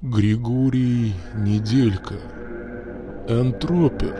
[0.00, 2.14] Григорий Неделька.
[3.26, 4.14] Энтропер.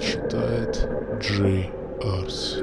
[0.00, 0.88] Читает
[1.18, 1.68] Джей
[2.00, 2.62] Арс.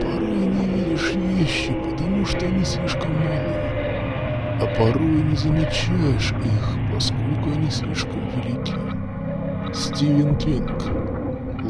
[0.00, 7.50] Порой не видишь вещи, потому что они слишком малые, а порой не замечаешь их, поскольку
[7.50, 8.72] они слишком велики.
[9.74, 10.82] Стивен Кинг.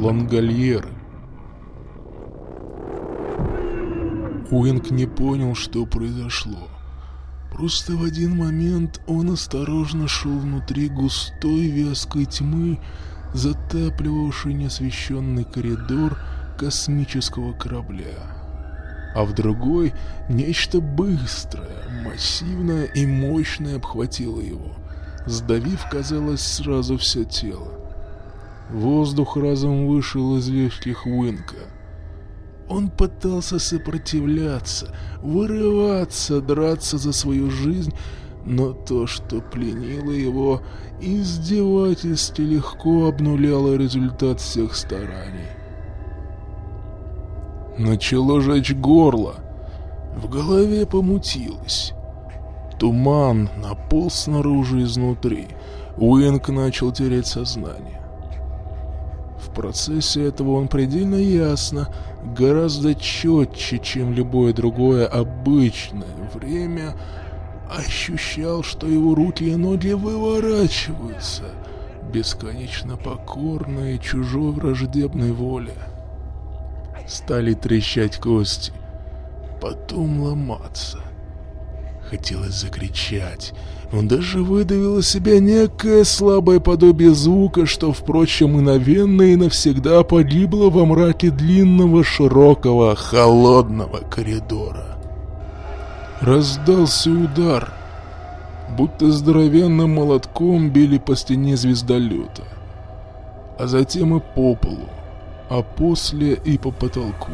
[0.00, 0.90] Лангольеры.
[4.52, 6.69] Уинк не понял, что произошло.
[7.60, 12.80] Просто в один момент он осторожно шел внутри густой вязкой тьмы,
[13.34, 16.16] затапливавшей неосвещенный коридор
[16.56, 18.16] космического корабля.
[19.14, 19.92] А в другой
[20.30, 24.72] нечто быстрое, массивное и мощное обхватило его,
[25.26, 27.74] сдавив, казалось, сразу все тело.
[28.70, 31.56] Воздух разом вышел из легких Уинка—
[32.70, 37.92] он пытался сопротивляться, вырываться, драться за свою жизнь,
[38.46, 40.62] но то, что пленило его,
[41.00, 45.48] издевательски легко обнуляло результат всех стараний.
[47.76, 49.34] Начало жечь горло,
[50.14, 51.92] в голове помутилось.
[52.78, 55.48] Туман наполз снаружи изнутри.
[55.96, 57.99] Уинк начал терять сознание.
[59.50, 61.88] В процессе этого он предельно ясно,
[62.36, 66.94] гораздо четче, чем любое другое обычное время,
[67.68, 71.42] ощущал, что его руки и ноги выворачиваются,
[72.12, 75.74] бесконечно покорные чужой враждебной воле.
[77.08, 78.72] Стали трещать кости,
[79.60, 81.00] потом ломаться.
[82.08, 83.52] Хотелось закричать.
[83.92, 90.70] Он даже выдавил из себя некое слабое подобие звука, что, впрочем, мгновенно и навсегда погибло
[90.70, 94.96] во мраке длинного, широкого, холодного коридора.
[96.20, 97.72] Раздался удар,
[98.76, 102.44] будто здоровенным молотком били по стене звездолета,
[103.58, 104.88] а затем и по полу,
[105.48, 107.32] а после и по потолку.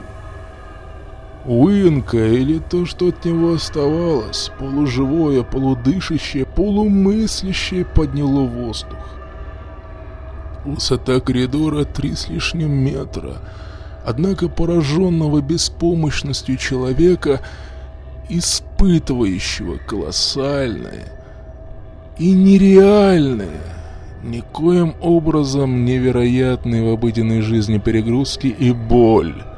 [1.46, 8.98] Уинка или то, что от него оставалось, полуживое, полудышащее, полумыслящее, подняло воздух.
[10.64, 13.36] Высота коридора три с лишним метра,
[14.04, 17.40] однако пораженного беспомощностью человека,
[18.28, 21.12] испытывающего колоссальное
[22.18, 23.62] и нереальное,
[24.24, 29.44] никоим образом невероятные в обыденной жизни перегрузки и боль—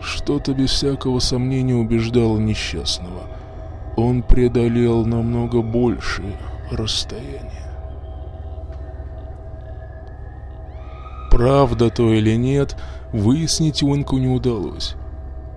[0.00, 3.24] что-то без всякого сомнения убеждало несчастного.
[3.96, 6.36] Он преодолел намного большее
[6.70, 7.66] расстояние.
[11.30, 12.76] Правда то или нет,
[13.12, 14.94] выяснить Уинку не удалось.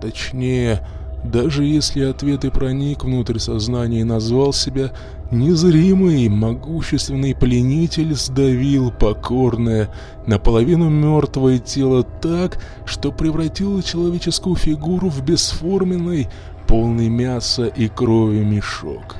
[0.01, 0.81] Точнее,
[1.23, 4.91] даже если ответ и проник внутрь сознания и назвал себя,
[5.31, 9.89] незримый, могущественный пленитель сдавил покорное,
[10.25, 16.27] наполовину мертвое тело так, что превратило человеческую фигуру в бесформенный,
[16.67, 19.17] полный мяса и крови мешок.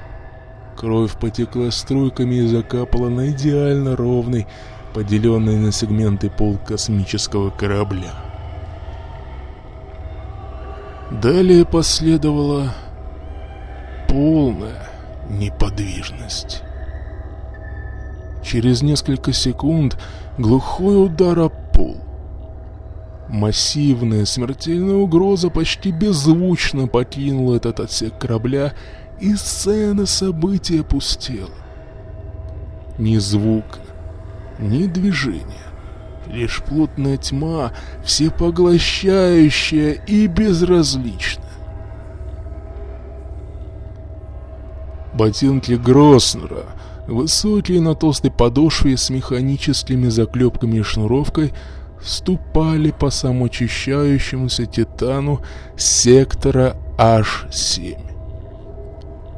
[0.75, 4.47] Кровь потекла струйками и закапала на идеально ровный,
[4.93, 8.13] поделенный на сегменты пол космического корабля.
[11.11, 12.73] Далее последовала
[14.07, 14.88] полная
[15.29, 16.63] неподвижность.
[18.43, 19.97] Через несколько секунд
[20.37, 21.97] глухой удар о пол.
[23.27, 28.73] Массивная смертельная угроза почти беззвучно покинула этот отсек корабля,
[29.19, 31.49] и сцена события пустела.
[32.97, 33.79] Ни звука,
[34.57, 35.43] ни движения.
[36.25, 37.71] Лишь плотная тьма,
[38.03, 41.48] всепоглощающая и безразличная.
[45.13, 46.65] Ботинки Гроснера,
[47.07, 51.53] высокие на толстой подошве с механическими заклепками и шнуровкой,
[52.01, 55.41] ступали по самоочищающемуся титану
[55.75, 57.97] сектора H7.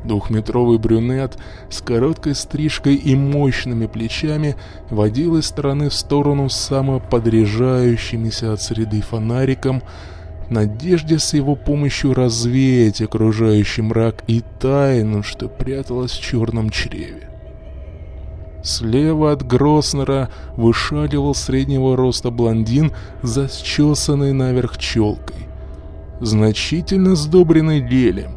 [0.03, 1.37] Двухметровый брюнет
[1.69, 4.55] с короткой стрижкой и мощными плечами
[4.89, 9.83] водил из стороны в сторону самоподряжающимися от среды фонариком,
[10.51, 17.29] надежде с его помощью развеять окружающий мрак и тайну, что пряталась в черном чреве.
[18.63, 22.91] Слева от Гроснера вышагивал среднего роста блондин,
[23.23, 25.47] засчесанный наверх челкой,
[26.19, 28.33] значительно сдобренный гелем.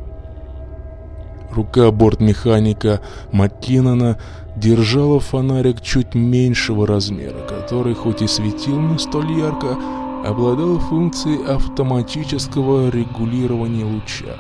[1.51, 3.01] Рука бортмеханика
[3.33, 4.19] Маккинона
[4.57, 9.77] держала фонарик чуть меньшего размера, который хоть и светил не столь ярко,
[10.25, 14.37] обладал функцией автоматического регулирования луча.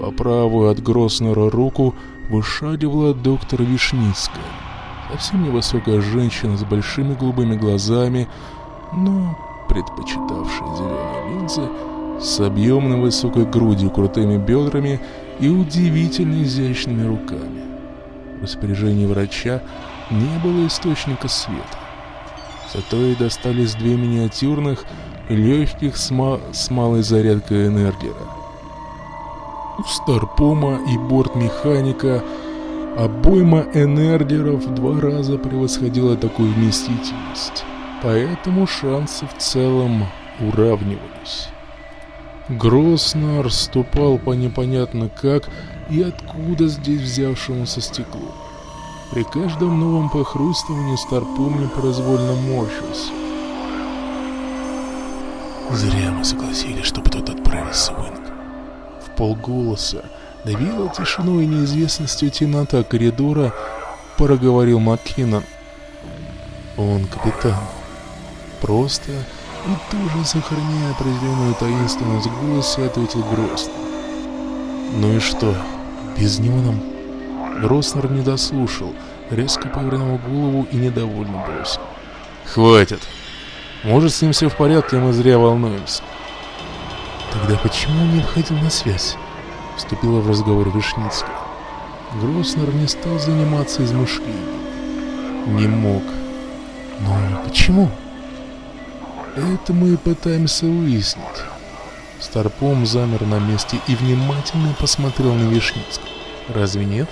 [0.00, 1.94] По правую от Гроснера руку
[2.30, 4.42] вышагивала доктор Вишницкая.
[5.10, 8.28] Совсем невысокая женщина с большими голубыми глазами,
[8.94, 9.38] но
[9.68, 11.68] предпочитавшая зеленые линзы,
[12.18, 15.00] с объемной высокой грудью, крутыми бедрами
[15.38, 17.62] и удивительно изящными руками.
[18.38, 19.62] В распоряжении врача
[20.10, 21.81] не было источника света.
[22.72, 24.84] Зато и достались две миниатюрных,
[25.28, 26.10] легких с,
[26.52, 28.14] с малой зарядкой энергера.
[29.86, 32.22] Старпома и бортмеханика
[32.96, 37.64] обойма энергеров в два раза превосходила такую вместительность,
[38.02, 40.06] поэтому шансы в целом
[40.40, 41.48] уравнивались.
[42.48, 45.48] Гроснар ступал по непонятно как
[45.90, 48.32] и откуда здесь взявшемуся стеклу.
[49.12, 53.12] При каждом новом похрустывании Старпом непроизвольно морщился.
[55.70, 58.32] Зря мы согласились, чтобы тот отправился в Инг.
[59.04, 60.06] В полголоса,
[60.46, 63.52] давила тишину и неизвестностью темнота коридора,
[64.16, 65.44] проговорил Маккинон.
[66.78, 67.58] Он капитан.
[68.62, 73.72] Просто и тоже сохраняя определенную таинственность в голосе, ответил Грозно.
[74.96, 75.54] Ну и что,
[76.16, 76.91] без него нам...
[77.62, 78.92] Гроснер не дослушал,
[79.30, 81.80] резко повернул голову и недовольно бросил.
[82.44, 83.00] «Хватит!
[83.84, 86.02] Может, с ним все в порядке, мы зря волнуемся».
[87.32, 89.16] «Тогда почему он не входил на связь?»
[89.76, 91.36] Вступила в разговор Вишницкая.
[92.20, 95.56] Гроснер не стал заниматься измышлением.
[95.56, 96.02] Не мог.
[96.98, 97.88] «Но почему?»
[99.36, 101.24] Это мы и пытаемся выяснить.
[102.18, 106.08] Старпом замер на месте и внимательно посмотрел на Вишницкого.
[106.48, 107.08] Разве нет?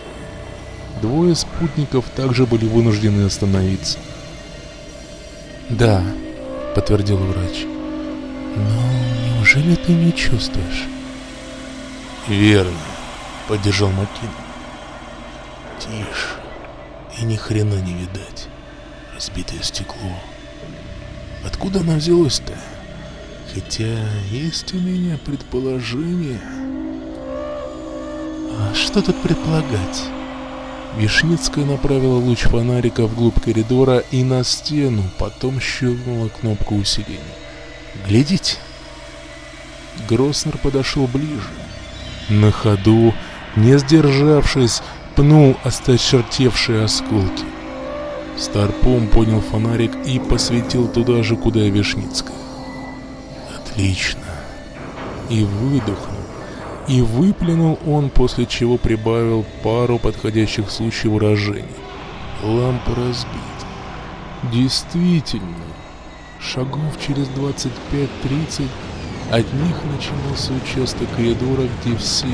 [1.00, 3.99] Двое спутников также были вынуждены остановиться.
[5.70, 6.02] «Да»,—
[6.75, 7.64] подтвердил врач.
[8.55, 10.85] «Но неужели ты не чувствуешь?»
[12.29, 12.76] «Верно»,—
[13.49, 14.29] поддержал Макин.
[15.79, 16.37] «Тише,
[17.19, 18.49] и ни хрена не видать.
[19.14, 20.20] Разбитое стекло.
[21.46, 22.53] Откуда оно взялось-то?
[23.55, 23.96] Хотя
[24.31, 26.41] есть у меня предположение...»
[28.53, 30.19] «А что тут предполагать?»
[30.97, 37.21] Вишницкая направила луч фонарика вглубь коридора и на стену, потом щелкнула кнопку усиления.
[38.07, 38.57] «Глядите!»
[40.09, 41.49] Гроснер подошел ближе.
[42.29, 43.15] На ходу,
[43.57, 44.83] не сдержавшись,
[45.15, 47.45] пнул осточертевшие осколки.
[48.37, 52.37] Старпом поднял фонарик и посветил туда же, куда Вишницкая.
[53.55, 54.25] «Отлично!»
[55.29, 56.10] И выдохнул.
[56.91, 61.65] И выплюнул он, после чего прибавил пару подходящих случаев выражений.
[62.43, 63.67] Лампа разбита.
[64.53, 65.69] Действительно,
[66.41, 68.67] шагов через 25-30
[69.31, 72.27] от них начинался участок коридора, где все,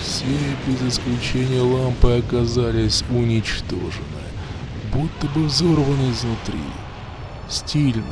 [0.00, 0.24] все
[0.66, 4.24] без исключения лампы оказались уничтожены,
[4.94, 6.64] будто бы взорваны изнутри.
[7.50, 8.02] Стильные,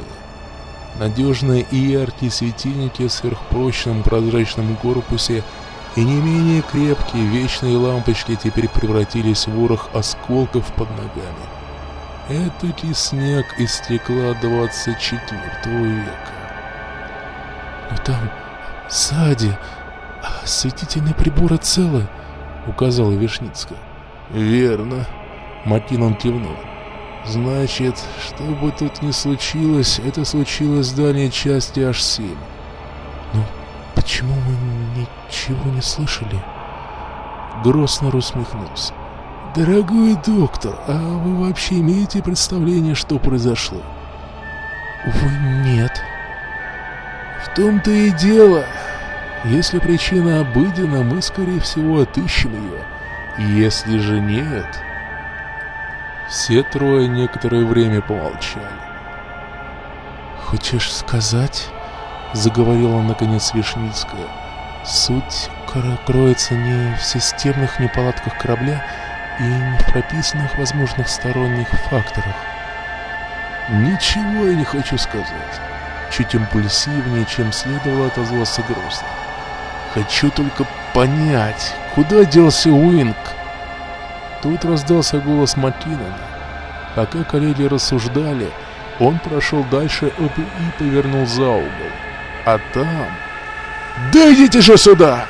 [0.98, 5.42] надежные и яркие светильники в сверхпрочном прозрачном корпусе
[5.94, 11.46] и не менее крепкие вечные лампочки теперь превратились в ворох осколков под ногами.
[12.28, 15.20] Это снег из стекла 24
[15.64, 16.32] века.
[17.90, 18.30] «Но там,
[18.90, 19.56] сзади,
[20.42, 22.06] осветительные приборы целы»,—
[22.66, 23.78] указала Вишницкая.
[24.30, 25.06] «Верно»,—
[25.64, 26.56] Макинон кивнул.
[27.28, 32.36] Значит, что бы тут ни случилось, это случилось в дальней части H7.
[33.34, 33.44] Но
[33.94, 36.40] почему мы ничего не слышали?
[37.64, 38.92] Гроснер усмехнулся.
[39.56, 43.80] Дорогой доктор, а вы вообще имеете представление, что произошло?
[45.06, 45.30] Увы,
[45.64, 46.00] нет.
[47.44, 48.64] В том-то и дело.
[49.44, 52.84] Если причина обыденна, мы, скорее всего, отыщем ее.
[53.38, 54.66] Если же нет,
[56.28, 58.66] все трое некоторое время помолчали.
[60.44, 61.68] «Хочешь сказать?»—
[62.32, 64.26] заговорила наконец Вишницкая.
[64.84, 65.50] «Суть
[66.06, 68.84] кроется не в системных неполадках корабля
[69.38, 72.34] и не в прописанных возможных сторонних факторах».
[73.68, 75.60] «Ничего я не хочу сказать».
[76.16, 79.08] Чуть импульсивнее, чем следовало, отозвался грустно.
[79.92, 80.64] «Хочу только
[80.94, 83.16] понять, куда делся Уинг?»
[84.46, 86.14] Тут раздался голос Маккинона.
[86.94, 88.48] Пока коллеги рассуждали,
[89.00, 91.90] он прошел дальше и повернул за угол.
[92.44, 93.08] А там...
[94.12, 95.26] «Да идите же сюда!»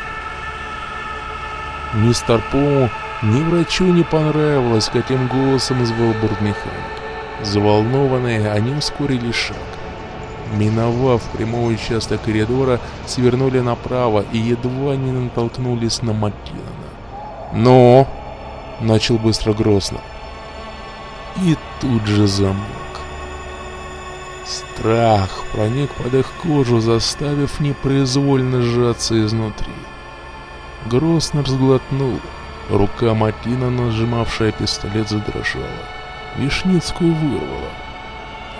[1.94, 2.90] Ни Старпому,
[3.22, 7.00] ни врачу не понравилось, каким голосом звал бортмеханик.
[7.42, 9.56] Заволнованные, они ускорили шаг.
[10.58, 16.66] Миновав прямой участок коридора, свернули направо и едва не натолкнулись на Маккинона.
[17.54, 18.06] «Ну?»—
[18.80, 20.00] начал быстро Грозно.
[21.42, 22.66] И тут же замок.
[24.44, 29.72] Страх проник под их кожу, заставив непроизвольно сжаться изнутри.
[30.86, 32.20] Гроснер сглотнул.
[32.70, 35.66] Рука Матина, нажимавшая пистолет, задрожала.
[36.36, 37.70] Вишницкую вырвала.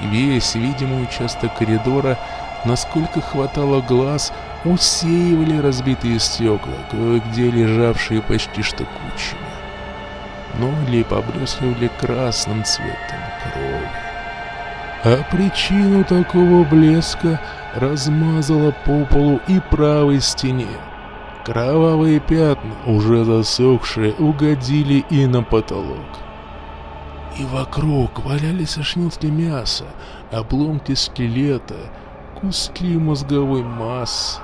[0.01, 2.19] Весь видимый участок коридора,
[2.65, 4.33] насколько хватало глаз,
[4.65, 9.46] усеивали разбитые стекла, кое-где лежавшие почти что кучами.
[10.59, 13.91] Ноли поблескивали красным цветом крови.
[15.05, 17.41] А причину такого блеска
[17.75, 20.67] размазала по полу и правой стене.
[21.45, 26.07] Кровавые пятна, уже засохшие, угодили и на потолок.
[27.39, 29.85] И вокруг валялись ошметки мяса,
[30.33, 31.77] обломки скелета,
[32.41, 34.41] куски мозговой массы.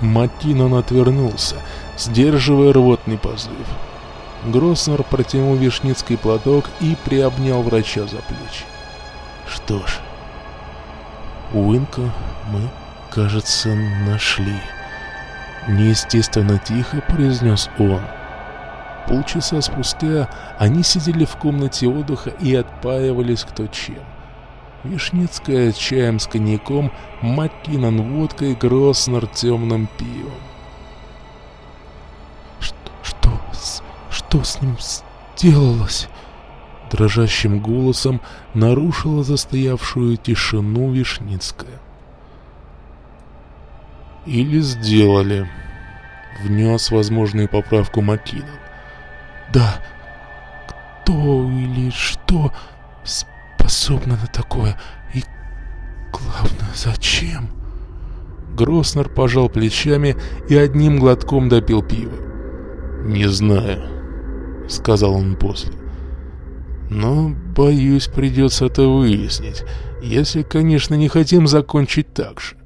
[0.00, 1.56] Матинон отвернулся,
[1.98, 3.66] сдерживая рвотный позыв.
[4.46, 8.64] Гроснер протянул вишницкий платок и приобнял врача за плечи.
[9.48, 9.98] Что ж,
[11.52, 12.02] Уинка
[12.50, 12.68] мы,
[13.10, 13.74] кажется,
[14.06, 14.60] нашли.
[15.68, 18.00] Неестественно тихо произнес он.
[19.08, 23.98] Полчаса спустя они сидели в комнате отдыха и отпаивались кто чем.
[24.84, 30.55] Вишницкая чаем с коньяком, Маккинон водкой, Гроснер темным пивом.
[34.28, 34.76] Что с ним
[35.36, 36.08] сделалось?»
[36.90, 38.20] Дрожащим голосом
[38.54, 41.80] нарушила застоявшую тишину Вишницкая.
[44.24, 45.48] «Или сделали»,—
[46.44, 48.58] внес возможную поправку Макинон.
[49.52, 49.82] «Да,
[50.68, 52.52] кто или что
[53.02, 54.78] способно на такое?
[55.12, 55.24] И
[56.12, 57.50] главное, зачем?»
[58.56, 60.16] Гроснер пожал плечами
[60.48, 62.14] и одним глотком допил пиво.
[63.04, 63.95] «Не знаю».—
[64.68, 65.72] сказал он после.
[66.88, 69.64] «Но, боюсь, придется это выяснить,
[70.02, 72.56] если, конечно, не хотим закончить так же».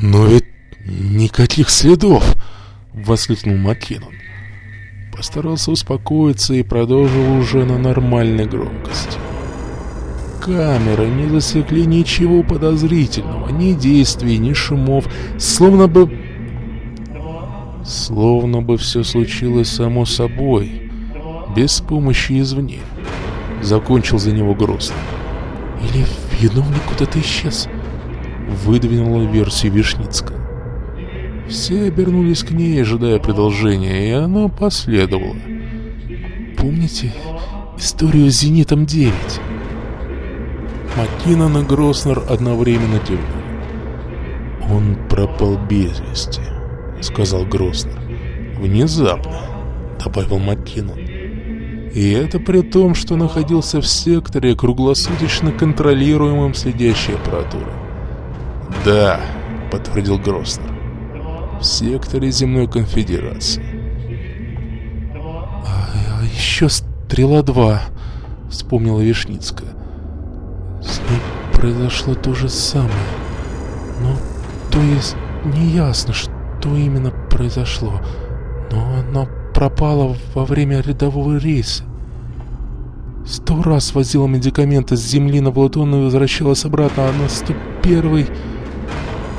[0.00, 0.46] «Но ведь
[0.86, 2.24] никаких следов!»—
[2.92, 4.14] воскликнул Маккинон.
[5.14, 9.18] Постарался успокоиться и продолжил уже на нормальной громкости.
[10.40, 15.06] Камеры не засекли ничего подозрительного, ни действий, ни шумов,
[15.38, 16.10] словно бы
[17.84, 20.90] Словно бы все случилось само собой,
[21.56, 22.78] без помощи извне.
[23.60, 24.96] Закончил за него грустно.
[25.82, 26.06] Или
[26.40, 27.68] виновник куда-то исчез?
[28.64, 30.38] Выдвинула версию Вишницкая.
[31.48, 35.36] Все обернулись к ней, ожидая продолжения, и оно последовало.
[36.56, 37.12] Помните
[37.76, 39.12] историю с «Зенитом-9»?
[40.96, 43.42] Маккинон и Гроснер одновременно кивнули.
[44.70, 46.40] Он пропал без вести.—
[47.02, 47.98] сказал Гроснер.
[48.58, 49.40] «Внезапно»,—
[50.04, 50.98] добавил Маккинон.
[51.94, 57.74] И это при том, что находился в секторе, круглосуточно контролируемым следящей аппаратурой.
[58.84, 59.20] «Да»,—
[59.70, 60.72] подтвердил Гроснер,—
[61.60, 63.62] «в секторе Земной Конфедерации».
[65.66, 67.78] «А, а еще Стрела-2»,—
[68.50, 69.70] вспомнила Вишницкая.
[70.82, 71.20] «С ней
[71.52, 72.90] произошло то же самое.
[74.00, 74.16] Но,
[74.70, 76.31] то есть, неясно, что
[76.62, 78.00] что именно произошло,
[78.70, 81.82] но она пропала во время рядового рейса.
[83.26, 88.28] Сто раз возила медикаменты с земли на Плутон и возвращалась обратно, а на 101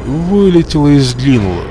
[0.06, 1.64] вылетела и сдвинула.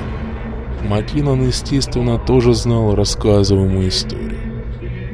[0.89, 4.37] Макинон, естественно, тоже знал рассказываемую историю.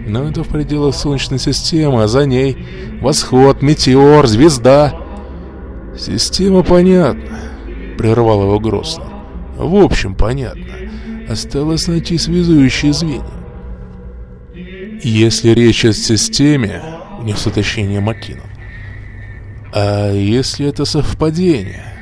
[0.07, 2.65] Но это в пределах Солнечной системы, а за ней
[3.01, 4.93] восход, метеор, звезда.
[5.97, 7.39] Система понятна,
[7.97, 9.18] прервал его Гроссер.
[9.59, 10.73] В общем, понятно.
[11.27, 13.25] Осталось найти связующие звенья.
[15.03, 16.81] Если речь о системе,
[17.19, 18.47] внес уточнение Маккинон,
[19.73, 21.93] а если это совпадение?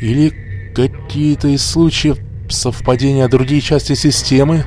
[0.00, 2.18] Или какие-то из случаев
[2.48, 4.64] совпадения другие части системы?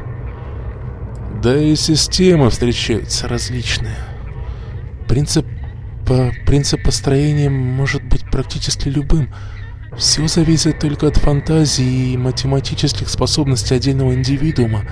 [1.42, 3.98] Да и системы встречаются различные.
[5.08, 5.48] Принцип,
[6.46, 9.34] принцип построения может быть практически любым–
[9.98, 14.86] все зависит только от фантазии и математических способностей отдельного индивидуума,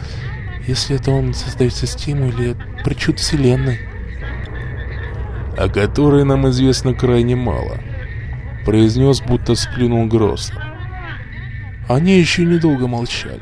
[0.68, 3.79] если это он создает систему или причуд Вселенной.
[5.58, 7.79] О которой нам известно крайне мало,
[8.65, 10.75] произнес, будто сплюнул Гроссно.
[11.88, 13.41] Они еще недолго молчали.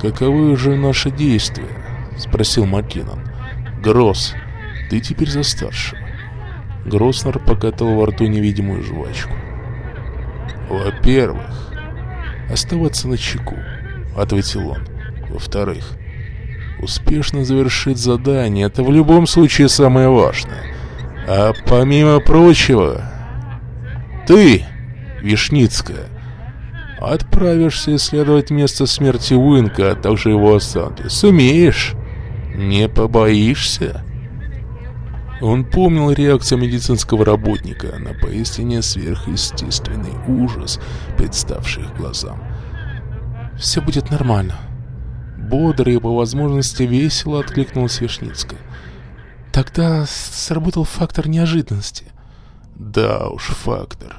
[0.00, 1.68] «Каковы же наши действия?»—
[2.18, 3.20] спросил Маккинон.
[3.82, 4.34] «Гросс,
[4.90, 6.00] ты теперь за старшего.
[6.84, 9.32] Гроснер покатал во рту невидимую жвачку.
[10.68, 11.72] «Во-первых,
[12.50, 13.56] оставаться на чеку»,—
[14.16, 14.78] ответил он.
[15.30, 15.84] «Во-вторых,
[16.80, 20.62] успешно завершить задание— это в любом случае самое важное.
[21.26, 23.02] А помимо прочего,
[24.26, 24.64] ты,
[25.22, 26.06] Вишницкая,
[27.00, 31.08] отправишься исследовать место смерти Уинка, а также его останки.
[31.08, 31.94] Сумеешь?
[32.54, 34.02] Не побоишься?»
[35.40, 40.80] Он помнил реакцию медицинского работника на поистине сверхъестественный ужас,
[41.16, 42.42] представший их глазам.
[43.58, 44.56] «Все будет нормально».
[45.38, 48.60] Бодро и по возможности весело откликнулась Вишницкая.
[49.52, 52.06] Тогда сработал фактор неожиданности.
[52.74, 54.16] Да уж, фактор.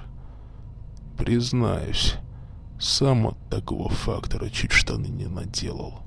[1.18, 2.16] Признаюсь,
[2.80, 6.04] сам от такого фактора чуть штаны не наделал.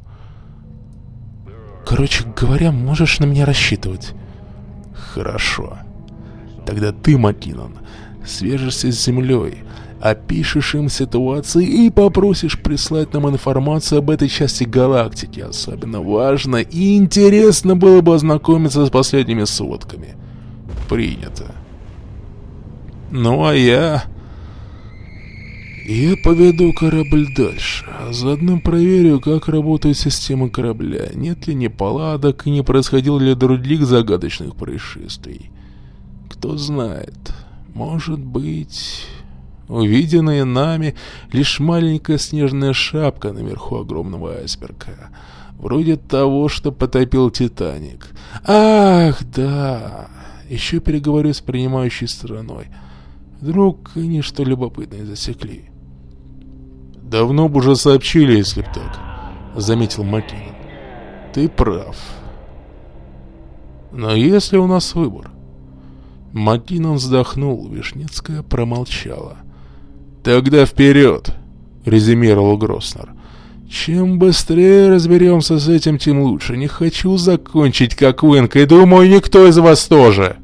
[1.85, 4.15] Короче говоря, можешь на меня рассчитывать.
[5.15, 5.79] Хорошо.
[6.67, 7.79] Тогда ты, Макинон,
[8.27, 9.59] свяжешься с землей,
[10.01, 15.41] опишешь им ситуацию и попросишь прислать нам информацию об этой части галактики.
[15.41, 20.15] Особенно важно и интересно было бы ознакомиться с последними сводками.
[20.89, 21.55] Принято.
[23.11, 24.05] Ну а я...
[25.91, 32.51] Я поведу корабль дальше, а заодно проверю, как работает система корабля, нет ли неполадок и
[32.51, 35.51] не происходило ли других загадочных происшествий.
[36.29, 37.33] Кто знает,
[37.75, 39.07] может быть...
[39.69, 40.95] Увиденная нами
[41.31, 45.11] лишь маленькая снежная шапка наверху огромного айсберга.
[45.59, 48.09] Вроде того, что потопил Титаник.
[48.45, 50.09] Ах, да!
[50.49, 52.69] Еще переговорю с принимающей стороной.
[53.41, 55.68] Вдруг они что любопытное засекли.
[57.11, 58.99] «Давно бы уже сообщили, если б так»,—
[59.57, 60.55] заметил Маккинон.
[61.33, 61.97] «Ты прав.
[63.93, 65.31] Но если у нас выбор?»
[66.35, 69.39] Маккинон вздохнул, Вишницкая промолчала.
[70.23, 71.35] «Тогда вперед!»—
[71.87, 73.15] резюмировал Гроснер.
[73.71, 76.59] «Чем быстрее разберемся с этим, тем лучше.
[76.59, 80.37] Не хочу закончить как Уинка, и думаю, никто из вас тоже!»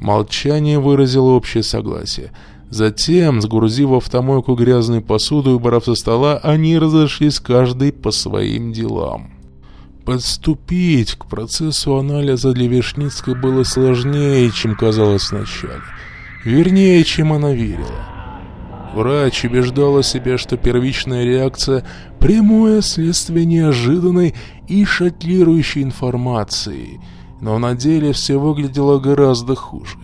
[0.00, 2.32] Молчание выразило общее согласие—
[2.72, 8.72] Затем, сгрузив в автомойку грязную посуду и убрав со стола, они разошлись каждый по своим
[8.72, 9.34] делам.
[10.06, 15.82] Подступить к процессу анализа для Вишницкой было сложнее, чем казалось вначале.
[16.46, 18.06] Вернее, чем она верила.
[18.94, 21.84] Врач убеждала себя, что первичная реакция–
[22.18, 24.34] прямое следствие неожиданной
[24.66, 27.02] и шокирующей информации,
[27.38, 29.98] но на деле все выглядело гораздо хуже.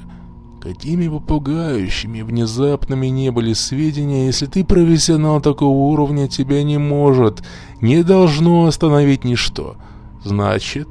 [0.60, 7.42] Какими бы пугающими, внезапными не были сведения, если ты профессионал такого уровня, тебя не может,
[7.80, 9.76] не должно остановить ничто.
[10.24, 10.88] Значит...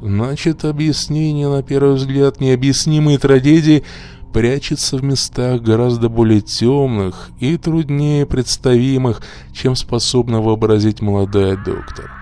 [0.00, 3.84] Значит, объяснение, на первый взгляд, необъяснимой трагедии
[4.32, 12.21] прячется в местах гораздо более темных и труднее представимых, чем способна вообразить молодая доктор.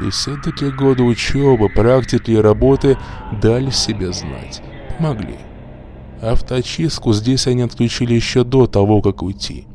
[0.00, 2.96] И все-таки годы учебы, практики и работы
[3.42, 4.62] дали себе знать.
[4.96, 5.36] Помогли.
[6.22, 9.66] Авточистку здесь они отключили еще до того, как уйти.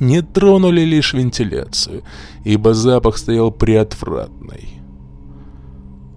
[0.00, 2.02] Не тронули лишь вентиляцию,
[2.44, 4.68] ибо запах стоял приотвратный.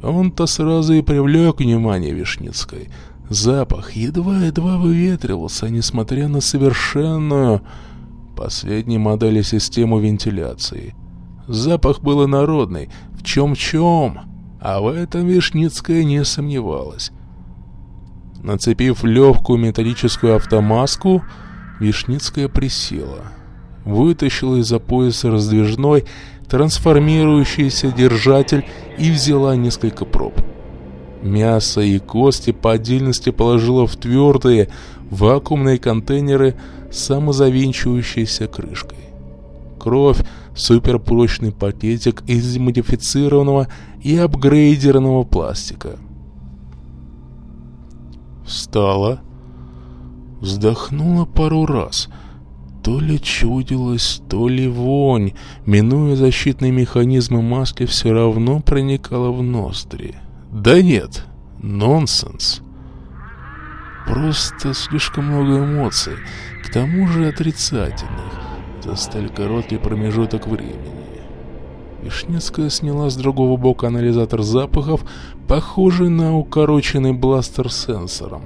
[0.02, 2.90] Он-то сразу и привлек внимание Вишницкой.
[3.30, 7.62] Запах едва-едва выветривался, несмотря на совершенную
[8.36, 10.96] последней модели систему вентиляции–
[11.48, 14.22] Запах был инородный, в чем-чем,
[14.62, 17.12] а в этом Вишницкая не сомневалась.
[18.42, 21.24] Нацепив легкую металлическую автомаску,
[21.80, 23.24] Вишницкая присела.
[23.84, 26.06] Вытащила из-за пояса раздвижной,
[26.48, 28.66] трансформирующийся держатель
[28.98, 30.40] и взяла несколько проб.
[31.22, 34.70] Мясо и кости по отдельности положила в твердые,
[35.10, 36.56] вакуумные контейнеры
[36.92, 39.13] с самозавинчивающейся крышкой.
[39.84, 40.24] Кровь
[40.56, 43.68] суперпрочный пакетик из модифицированного
[44.02, 45.98] и апгрейдерного пластика.
[48.46, 49.20] Встала,
[50.40, 52.08] вздохнула пару раз.
[52.82, 55.34] То ли чудилось, то ли вонь,
[55.66, 60.16] минуя защитные механизмы маски, все равно проникала в ноздри.
[60.50, 61.26] Да нет,
[61.62, 62.62] нонсенс.
[64.08, 66.16] Просто слишком много эмоций,
[66.64, 68.53] к тому же отрицательных
[68.84, 70.78] за столь короткий промежуток времени.
[72.02, 75.06] Вишнецкая сняла с другого бока анализатор запахов,
[75.48, 78.44] похожий на укороченный бластер сенсором.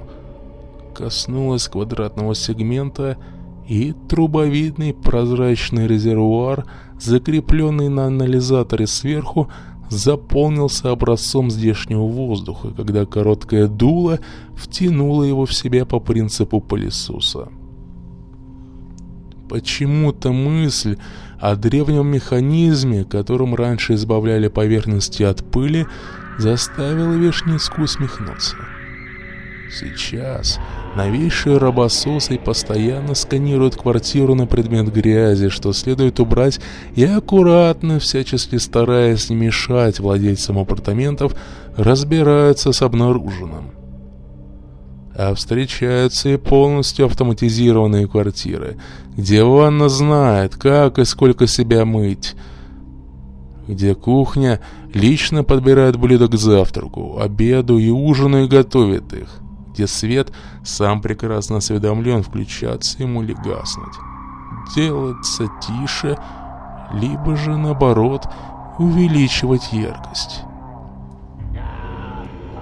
[0.94, 3.18] Коснулась квадратного сегмента,
[3.66, 6.64] и трубовидный прозрачный резервуар,
[6.98, 9.48] закрепленный на анализаторе сверху,
[9.90, 14.20] заполнился образцом здешнего воздуха, когда короткое дуло
[14.56, 17.48] втянуло его в себя по принципу пылесоса.
[19.48, 20.96] Почему-то мысль
[21.40, 25.86] о древнем механизме, которым раньше избавляли поверхности от пыли,
[26.38, 28.56] заставила Вишницку усмехнуться.
[29.70, 30.58] Сейчас
[30.96, 36.58] новейшие робососы постоянно сканируют квартиру на предмет грязи, что следует убрать,
[36.94, 41.34] и аккуратно, всячески стараясь не мешать владельцам апартаментов,
[41.76, 43.77] разбираются с обнаруженным.
[45.18, 48.78] А встречаются и полностью автоматизированные квартиры,
[49.16, 52.36] где ванна знает, как и сколько себя мыть,
[53.66, 54.60] где кухня
[54.94, 59.28] лично подбирает блюда к завтраку, обеду и ужину и готовит их
[59.78, 60.32] где свет
[60.64, 63.94] сам прекрасно осведомлен, включаться ему или гаснуть.
[64.74, 66.18] Делаться тише,
[66.92, 68.26] либо же наоборот
[68.78, 70.42] увеличивать яркость.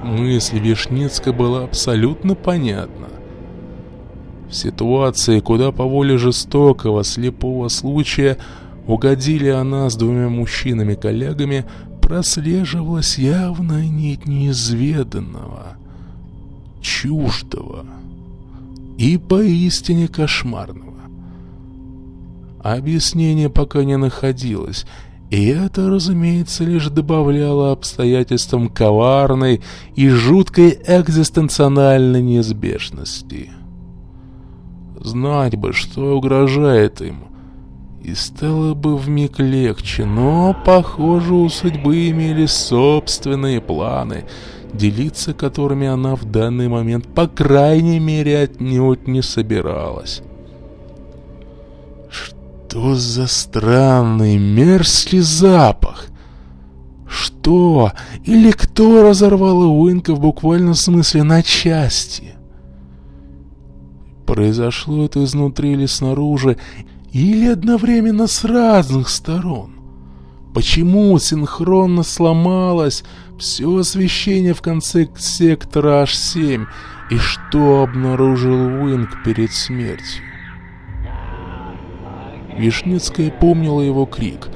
[0.06, 3.08] Мысль Вишницка была абсолютно понятна.
[4.48, 8.38] В ситуации, куда по воле жестокого, слепого случая
[8.86, 11.64] угодили она с двумя мужчинами-коллегами,
[12.00, 15.76] прослеживалась явная нить неизведанного—
[16.80, 17.84] чуждого
[18.96, 20.94] и поистине кошмарного.
[22.62, 24.86] Объяснение пока не находилось,
[25.30, 29.60] и это, разумеется, лишь добавляло обстоятельствам коварной
[29.94, 33.50] и жуткой экзистенциональной неизбежности.
[35.00, 37.24] Знать бы, что угрожает им,
[38.02, 44.24] и стало бы вмиг легче, но, похоже, у судьбы имели собственные планы—
[44.76, 50.22] делиться которыми она в данный момент, по крайней мере, отнюдь не собиралась.
[52.76, 56.08] Что за странный мерзкий запах?
[57.08, 62.34] Что или кто разорвал Уинка в буквальном смысле на части?
[64.26, 66.58] Произошло это изнутри или снаружи,
[67.12, 69.76] или одновременно с разных сторон?
[70.52, 73.04] Почему синхронно сломалось
[73.38, 76.66] все освещение в конце сектора H7
[77.10, 80.35] и что обнаружил Уинг перед смертью?
[82.58, 84.48] Вишницкая помнила его крик.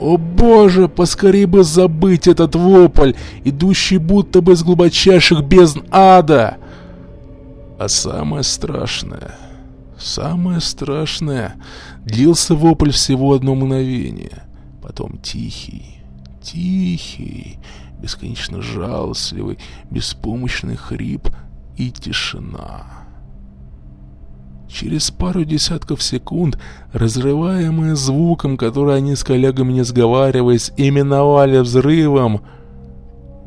[0.00, 3.12] «О боже, поскорей бы забыть этот вопль,
[3.44, 6.56] идущий будто бы из глубочайших бездн ада!»
[7.78, 9.34] А самое страшное,
[9.98, 11.54] самое страшное,
[12.04, 14.42] длился вопль всего одно мгновение—
[14.82, 16.00] Потом тихий,
[16.42, 17.58] тихий,
[18.00, 19.58] бесконечно жалостливый,
[19.90, 21.28] беспомощный хрип
[21.76, 22.99] и тишина.
[24.72, 26.58] Через пару десятков секунд,
[26.92, 32.42] разрываемые звуком, который они с коллегами, не сговариваясь, именовали взрывом,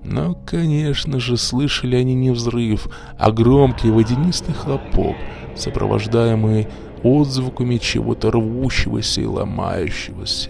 [0.03, 5.15] но, конечно же, слышали они не взрыв, а громкий водянистый хлопок,
[5.55, 6.67] сопровождаемый
[7.03, 10.49] отзвуками чего-то рвущегося и ломающегося.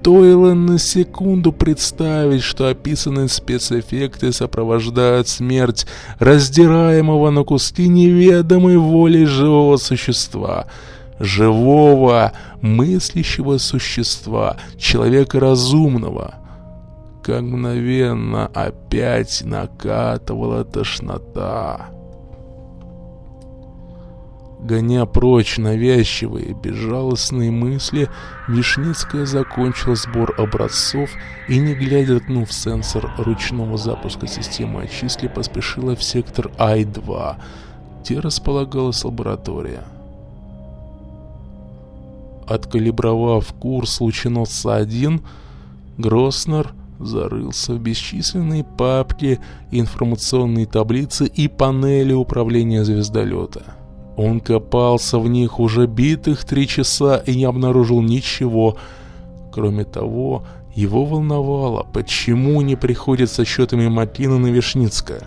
[0.00, 5.86] Стоило на секунду представить, что описанные спецэффекты сопровождают смерть
[6.18, 10.68] раздираемого на куски неведомой волей живого существа.
[11.18, 12.32] Живого,
[12.62, 16.32] мыслящего существа, человека разумного.
[17.22, 21.90] Как мгновенно опять накатывала тошнота.
[24.62, 28.10] Гоня прочь навязчивые, безжалостные мысли,
[28.46, 31.08] Вишницкая закончила сбор образцов
[31.48, 37.36] и, не глядя ткнув сенсор ручного запуска системы очистки, поспешила в сектор Ай-2,
[38.02, 39.84] где располагалась лаборатория.
[42.46, 45.22] Откалибровав курс лученосца-1,
[45.96, 53.79] Гроснер зарылся в бесчисленные папки, информационные таблицы и панели управления звездолета.
[54.22, 58.76] Он копался в них уже битых три часа и не обнаружил ничего.
[59.50, 65.22] Кроме того, его волновало, почему не приходит со счетами Макина на Вишницкое.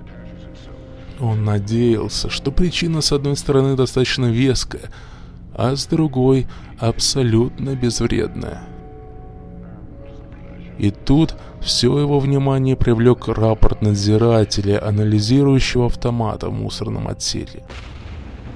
[1.19, 4.91] Он надеялся, что причина с одной стороны достаточно веская,
[5.55, 6.45] а с другой
[6.77, 8.61] абсолютно безвредная.
[10.77, 17.63] И тут все его внимание привлек рапорт надзирателя, анализирующего автомата в мусорном отсеке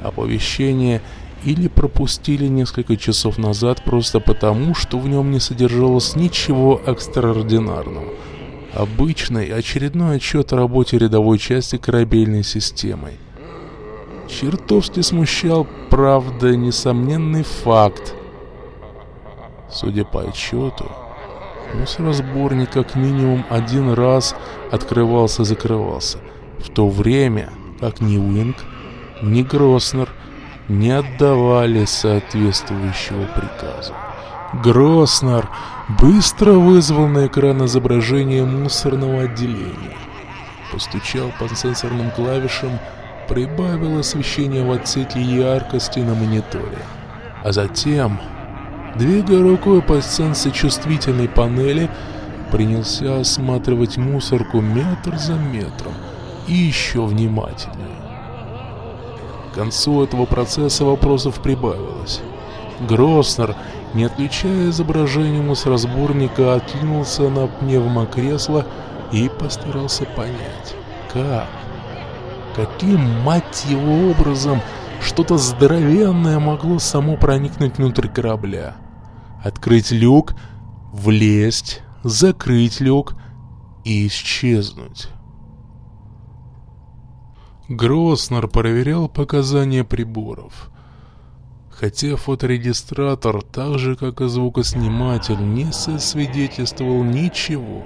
[0.07, 1.01] оповещение
[1.43, 8.13] или пропустили несколько часов назад просто потому, что в нем не содержалось ничего экстраординарного.
[8.73, 13.13] Обычный очередной отчет о работе рядовой части корабельной системы.
[14.27, 18.13] Чертовски смущал, правда, несомненный факт.
[19.69, 20.91] Судя по отчету,
[21.73, 24.35] Мусоросборник как минимум один раз
[24.71, 26.19] открывался-закрывался,
[26.59, 28.55] в то время как ни Уинг,
[29.21, 30.09] ни Гроснер
[30.67, 33.93] не отдавали соответствующего приказа.
[34.63, 35.49] Гроснер
[35.99, 39.97] быстро вызвал на экран изображение мусорного отделения.
[40.71, 42.79] Постучал по сенсорным клавишам,
[43.27, 46.79] прибавил освещение в отсеке яркости на мониторе.
[47.43, 48.19] А затем,
[48.95, 51.89] двигая рукой по сенсочувствительной панели,
[52.51, 55.93] принялся осматривать мусорку метр за метром
[56.47, 58.06] и еще внимательнее.
[59.57, 62.21] Концу этого процесса вопросов прибавилось.
[62.87, 63.55] Гроснер
[63.95, 68.67] не отключая изображение мусоросборника, откинулся на пневмокресло
[69.11, 70.75] и постарался понять,
[71.11, 71.47] как,
[72.55, 74.61] каким, мать его, образом
[75.01, 78.75] что-то здоровенное могло само проникнуть внутрь корабля.
[79.43, 80.35] Открыть люк,
[80.93, 83.15] влезть, закрыть люк
[83.83, 85.07] и исчезнуть.
[87.69, 90.71] Гроснер проверял показания приборов—
[91.79, 97.83] хотя фоторегистратор, так же как и звукосниматель, не сосвидетельствовал ничего.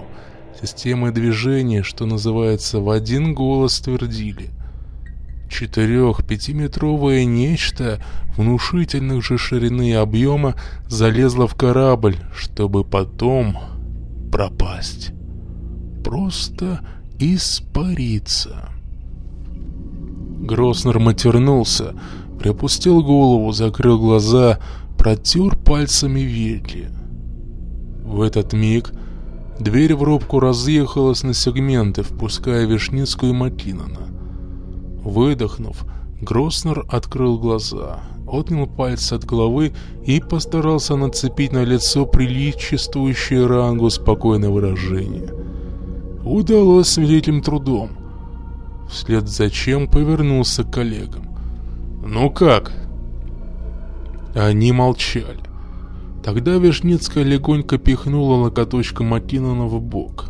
[0.60, 4.50] Системы движения, что называется, в один голос твердили.
[5.50, 8.02] Четырех-пятиметровое нечто
[8.38, 10.56] внушительных же ширины и объема
[10.88, 13.58] залезло в корабль, чтобы потом
[14.32, 15.12] пропасть.
[16.06, 16.80] Просто
[17.20, 18.71] испариться.
[20.42, 21.94] Гроснер матернулся,
[22.42, 24.58] Приопустил голову, закрыл глаза,
[24.98, 26.90] протер пальцами веки.
[28.04, 28.92] В этот миг
[29.60, 34.08] дверь в рубку разъехалась на сегменты, впуская Вишницкую и Макинона.
[35.04, 35.86] Выдохнув,
[36.20, 39.74] Гроснер открыл глаза, отнял пальцы от головы
[40.04, 45.32] и постарался нацепить на лицо приличествующее рангу спокойное выражение.
[46.26, 48.01] Удалось с великим трудом.
[48.92, 51.24] Вслед за чем повернулся к коллегам.
[52.06, 52.74] «Ну как?»
[54.36, 55.40] Они молчали.
[56.24, 60.26] Тогда Вишницкая легонько пихнула локоточком Макинона в бок.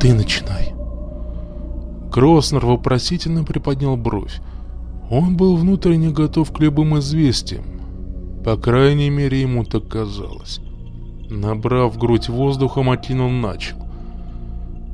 [0.00, 0.74] «Ты начинай».
[2.10, 4.40] Гроснер вопросительно приподнял бровь.
[5.10, 7.64] Он был внутренне готов к любым известиям.
[8.44, 10.60] По крайней мере, ему так казалось.
[11.30, 13.76] Набрав грудь воздуха, Макинон начал.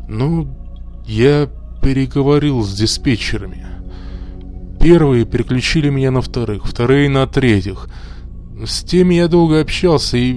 [0.08, 0.46] «Ну,
[1.10, 1.48] я
[1.82, 3.70] переговорил с диспетчерами».
[4.80, 7.86] Первые переключили меня на вторых, вторые на третьих.
[8.64, 10.34] С теми я долго общался и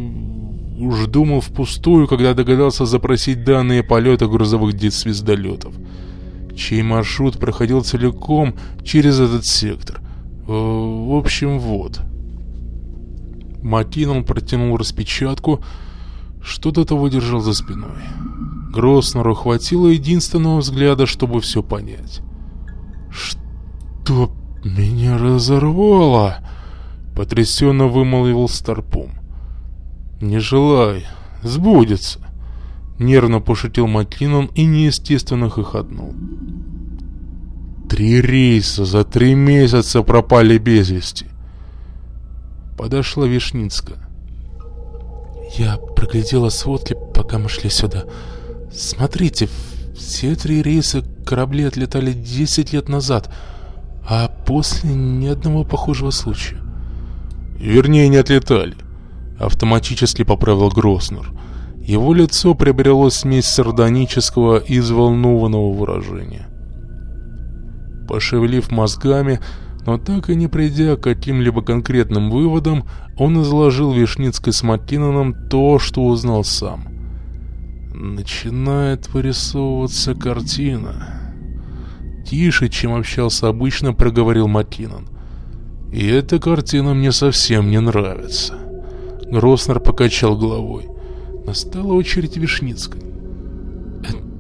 [0.78, 5.74] уж думал впустую, когда догадался запросить данные полета грузовых звездолетов,
[6.58, 10.02] чей маршрут проходил целиком через этот сектор.
[10.46, 12.02] Э, в общем, вот.
[13.62, 15.64] Макинон протянул распечатку,
[16.44, 18.04] что-то выдержал за спиной.
[18.72, 22.22] Гроснеру хватило единственного взгляда, чтобы все понять.
[23.10, 23.44] Что?
[24.04, 24.30] «Что
[24.66, 26.40] меня разорвало?»—
[27.16, 29.12] потрясенно вымолвил Старпом.
[30.20, 31.06] «Не желай,
[31.42, 32.20] сбудется!»—
[33.00, 36.14] нервно пошутил Маклинон и неестественно хохотнул.
[37.88, 41.28] «Три рейса за три месяца пропали без вести!»
[42.78, 44.03] Подошла Вишницкая.
[45.58, 48.06] «Я проглядела сводки, пока мы шли сюда.
[48.72, 49.50] Смотрите,
[49.96, 53.30] все три рейса корабли отлетали десять лет назад—
[54.08, 56.58] а после ни одного похожего случая.
[57.58, 58.76] Вернее, не отлетали.
[59.40, 61.32] Автоматически поправил Гроснер.
[61.82, 66.48] Его лицо приобрело смесь сардонического и взволнованного выражения.
[68.08, 69.40] Пошевелив мозгами,
[69.86, 72.86] но так и не придя к каким-либо конкретным выводам,
[73.18, 76.88] он изложил Вишницкой с Маккиноном то, что узнал сам.
[77.94, 81.34] Начинает вырисовываться картина.
[82.26, 85.10] Тише, чем общался обычно, проговорил Маккинон.
[85.92, 88.58] И эта картина мне совсем не нравится.
[89.30, 90.88] Гроснер покачал головой.
[91.46, 93.02] Настала очередь Вишницкой.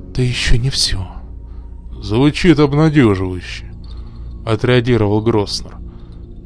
[0.10, 1.06] Это еще не все.
[2.01, 3.73] Звучит обнадеживающе.
[4.45, 5.77] Отреагировал Гроснер.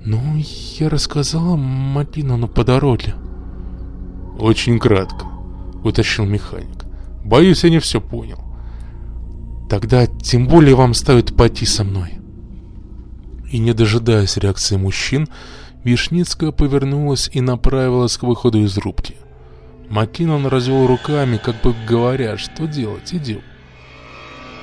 [0.05, 0.21] Ну,
[0.79, 3.15] я рассказала Маккинону по дороге.
[4.39, 5.25] Очень кратко,
[5.83, 6.85] уточнил механик.
[7.25, 8.39] Боюсь, я не все понял.
[9.69, 12.19] Тогда тем более вам стоит пойти со мной.
[13.51, 15.27] И не дожидаясь реакции мужчин,
[15.83, 19.15] Вишницкая повернулась и направилась к выходу из рубки.
[19.89, 23.41] Маккинон развел руками, как бы говоря, что делать, идем.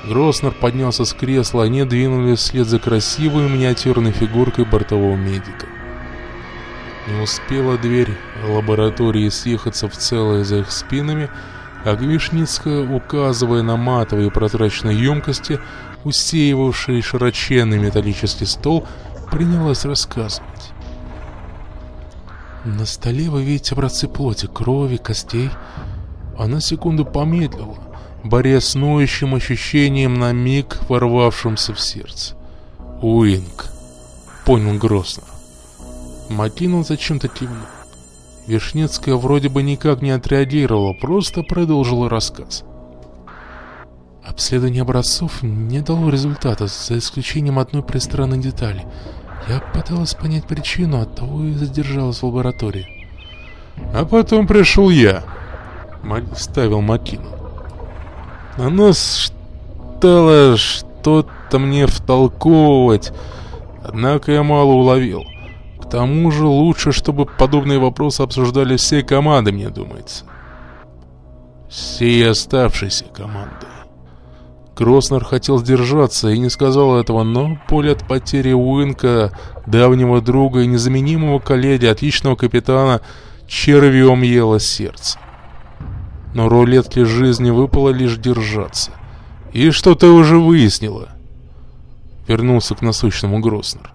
[0.09, 5.67] Гроснер поднялся с кресла, они двинулись вслед за красивой миниатюрной фигуркой бортового медика.
[7.09, 8.11] Не успела дверь
[8.47, 11.31] лаборатории съехаться в целое за их спинами,
[11.85, 15.59] как Вишницкая, указывая на матовые прозрачные емкости,
[16.05, 18.87] усеивавшие широченный металлический стол,
[19.31, 20.73] принялась рассказывать.
[22.65, 25.51] На столе вы видите образцы плоти, крови, костей.
[26.39, 27.77] Она секунду помедлила,
[28.25, 28.75] борясь с
[29.35, 32.35] ощущением на миг ворвавшимся в сердце.
[33.03, 33.67] Уинг.
[34.47, 35.27] Понял Гроснер.
[36.31, 37.67] Макинул зачем-то кивнул.
[38.47, 42.65] Вишнецкая вроде бы никак не отреагировала, просто продолжила рассказ.
[44.25, 48.87] Обследование образцов не дало результата, за исключением одной пристранной детали.
[49.49, 52.87] Я пыталась понять причину, от того и задержалась в лаборатории.
[53.95, 55.25] А потом пришел я,
[56.35, 57.44] вставил Макину.
[58.57, 63.13] Она стала что-то мне втолковывать,
[63.83, 65.25] однако я мало уловил.
[65.81, 70.25] К тому же лучше, чтобы подобные вопросы обсуждали все команды, мне думается.
[71.69, 73.67] Все оставшиеся команды.
[74.75, 79.37] Кроснер хотел сдержаться и не сказал этого, но поле от потери Уинка,
[79.67, 83.01] давнего друга и незаменимого коллеги, отличного капитана,
[83.47, 85.19] червем ело сердце.
[86.35, 88.91] Но рулетке жизни выпало лишь держаться.
[89.53, 91.11] И что ты уже выяснила?
[92.27, 93.93] Вернулся к насущному Гроснер.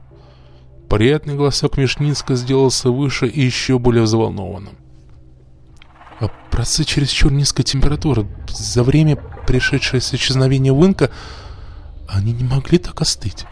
[0.89, 4.73] Приятный голосок Мишницка сделался выше и еще более взволнованным.
[6.19, 8.27] А Образцы чересчур низкой температуры.
[8.49, 9.15] За время,
[9.47, 11.09] пришедшее с исчезновения Уинка,
[12.05, 13.45] они не могли так остыть.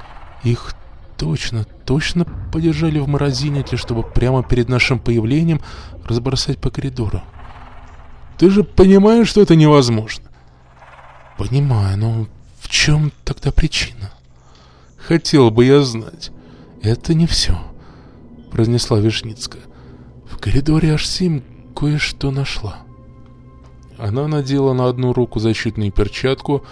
[0.44, 0.74] Их
[1.16, 5.62] точно, точно подержали в морозильнике, чтобы прямо перед нашим появлением
[6.04, 7.22] разбросать по коридору.
[8.38, 10.26] Ты же понимаешь, что это невозможно?
[11.38, 12.28] Понимаю, но
[12.60, 14.12] в чем тогда причина?
[14.98, 16.32] Хотел бы я знать.
[16.82, 17.58] «Это не все»,—
[18.52, 19.64] произнесла Вишницкая.
[20.30, 21.42] «В коридоре H7
[21.76, 22.78] кое-что нашла».
[23.98, 26.64] Она надела на одну руку защитную перчатку,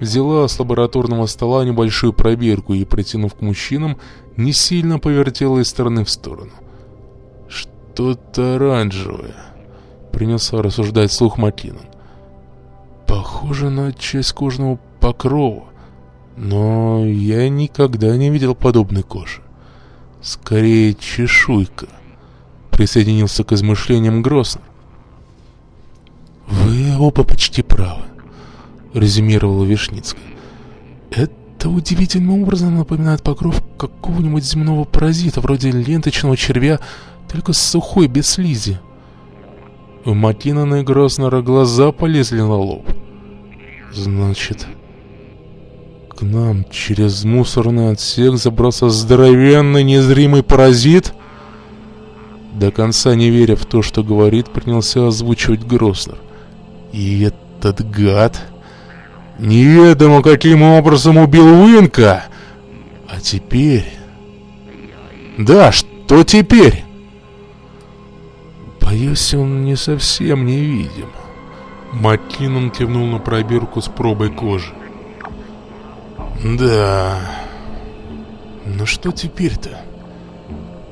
[0.00, 3.98] взяла с лабораторного стола небольшую пробирку и, протянув к мужчинам,
[4.36, 6.52] не сильно повертела из стороны в сторону.
[7.48, 9.36] «Что-то оранжевое»,—
[10.12, 11.82] принялся рассуждать слух Макинон.
[13.06, 15.64] «Похоже на часть кожного покрова,
[16.36, 19.42] но я никогда не видел подобной кожи.
[20.22, 21.88] Скорее, чешуйка.
[22.70, 24.62] Присоединился к измышлениям Гроссner.
[26.46, 28.04] «Вы оба почти правы»,—
[28.94, 30.22] резюмировала Вишницкая.
[31.10, 36.80] «Это удивительным образом напоминает покров какого-нибудь земного паразита, вроде ленточного червя,
[37.30, 38.78] только сухой, без слизи».
[40.04, 42.84] У Макинона и Гроснера глаза полезли на лоб.
[43.92, 44.66] «Значит,
[46.22, 51.14] к нам через мусорный отсек забрался здоровенный незримый паразит?
[52.52, 56.18] До конца не веря в то, что говорит, принялся озвучивать Гроснер.
[56.92, 58.40] И этот гад
[59.38, 62.24] неведомо каким образом убил Уинка.
[63.08, 63.86] А теперь...
[65.38, 66.84] Да, что теперь?
[68.92, 71.08] Боюсь, он не совсем невидим.
[71.94, 74.74] Маккинон кивнул на пробирку с пробой кожи.
[76.44, 77.18] Да.
[78.66, 79.80] Ну что теперь-то?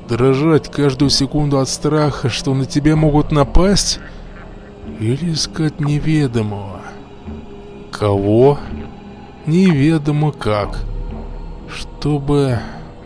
[0.09, 3.99] Дрожать каждую секунду от страха, что на тебя могут напасть?
[4.99, 6.81] Или искать неведомого?
[7.91, 8.57] Кого?
[9.45, 10.79] Неведомо как.
[11.71, 12.57] Чтобы,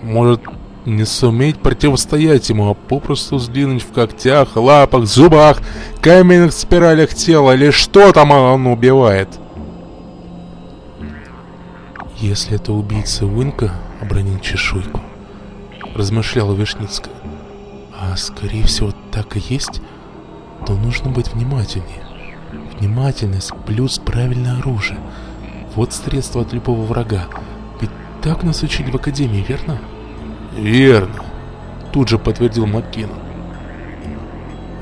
[0.01, 0.39] может,
[0.86, 5.60] не суметь противостоять ему, а попросту сдвинуть в когтях, лапах, зубах,
[6.02, 9.30] каменных спиралях тела, или что там он убивает?—
[12.17, 15.02] «Если это убийца Уинка,— обронил чешуйку,—
[15.95, 17.13] размышляла Вишницкая,
[18.00, 19.82] а скорее всего так и есть,
[20.65, 22.06] то нужно быть внимательнее.
[22.80, 24.98] Внимательность плюс правильное оружие.
[25.76, 27.28] Вот средство от любого врага.
[27.82, 29.80] Ведь так нас учили в Академии, верно?
[30.56, 31.24] Верно,
[31.91, 33.20] тут же подтвердил Маккинон.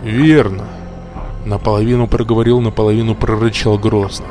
[0.03, 0.65] Верно.
[1.45, 4.27] Наполовину проговорил, наполовину прорычал грозно.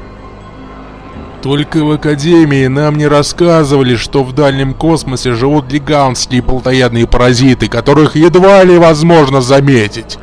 [1.42, 8.14] Только в Академии нам не рассказывали, что в дальнем космосе живут гигантские плотоядные паразиты, которых
[8.14, 10.18] едва ли возможно заметить.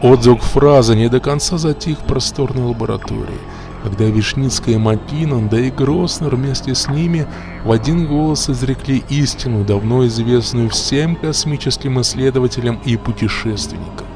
[0.00, 3.40] Отзвук фразы не до конца затих в просторной лаборатории,
[3.86, 7.24] когда Вишницкая и Макинон, да и Гроснер вместе с ними
[7.64, 14.08] в один голос изрекли истину, давно известную всем космическим исследователям и путешественникам.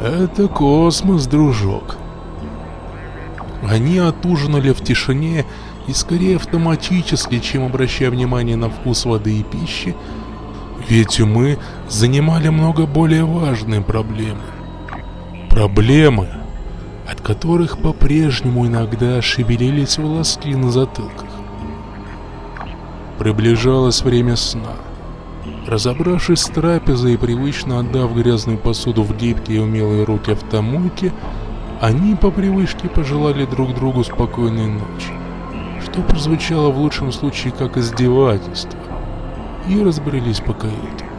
[0.00, 1.96] «Это космос, дружок».
[3.68, 5.44] Они отужинали в тишине
[5.88, 9.96] и скорее автоматически, чем обращая внимание на вкус воды и пищи,
[10.88, 11.58] Ведь мы
[11.88, 14.44] занимали много более важные проблемы.
[15.50, 16.28] Проблемы,
[17.08, 21.30] от которых по-прежнему иногда шевелились волоски на затылках.
[23.18, 24.74] Приближалось время сна.
[25.66, 31.12] Разобравшись с трапезой и привычно отдав грязную посуду в гибкие и умелые руки автомойки,
[31.80, 35.12] они по привычке пожелали друг другу спокойной ночи,
[35.82, 38.78] что прозвучало в лучшем случае как издевательство,
[39.68, 41.15] и разбрелись по каютам.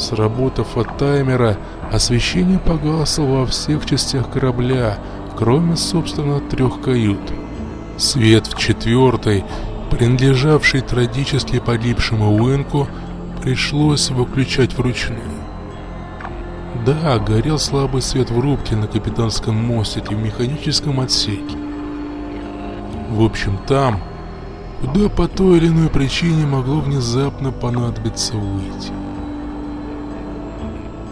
[0.00, 1.58] Сработав от таймера,
[1.92, 4.98] освещение погасло во всех частях корабля,
[5.36, 7.20] кроме, собственно, трех кают.
[7.98, 9.44] Свет в четвертой,
[9.90, 12.88] принадлежавший трагически погибшему Уэнку,
[13.42, 15.20] пришлось выключать вручную.
[16.86, 21.58] Да, горел слабый свет в рубке на капитанском мостике в механическом отсеке.
[23.10, 24.00] В общем, там,
[24.80, 28.99] куда по той или иной причине могло внезапно понадобиться выйти.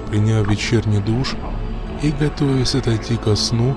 [0.09, 1.35] Приняв вечерний душ
[2.03, 3.77] и готовясь отойти ко сну,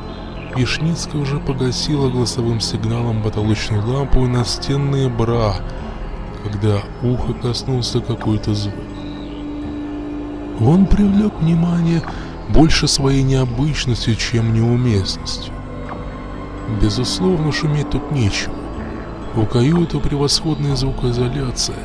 [0.56, 5.56] Вишницкая уже погасила голосовым сигналом потолочную лампу и настенные бра,
[6.44, 8.76] когда ухо коснулся какой-то звук.
[10.62, 12.02] Он привлек внимание
[12.50, 15.54] больше своей необычностью, чем неуместностью.
[16.82, 18.54] Безусловно, шуметь тут нечего.
[19.36, 21.78] У каюты превосходная звукоизоляция,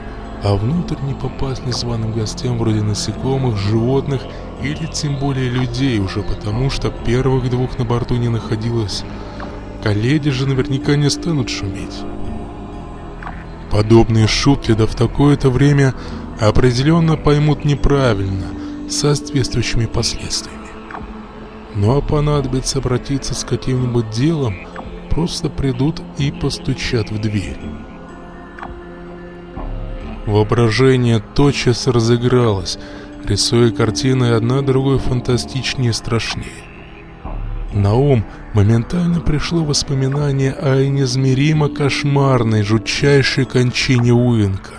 [0.43, 4.23] а внутрь не попасть незваным гостям вроде насекомых, животных
[4.63, 9.05] или тем более людей уже потому, что первых двух на борту не находилось.
[9.83, 12.03] Коллеги же наверняка не станут шуметь.
[13.71, 15.95] Подобные шутки да в такое-то время
[16.41, 18.47] определенно поймут неправильно,
[18.89, 20.57] с соответствующими последствиями.
[21.75, 24.55] Ну а понадобится обратиться с каким-нибудь делом,
[25.11, 27.59] просто придут и постучат в дверь.
[30.27, 32.79] Воображение тотчас разыгралось,
[33.25, 36.65] рисуя картины одна другой фантастичнее и страшнее.
[37.73, 44.73] На ум моментально пришло воспоминание о неизмеримо кошмарной, жутчайшей кончине Уинка.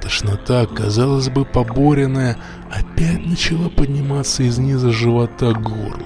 [0.00, 2.36] Тошнота, казалось бы, поборенная,
[2.70, 6.04] опять начала подниматься из низа живота к горлу.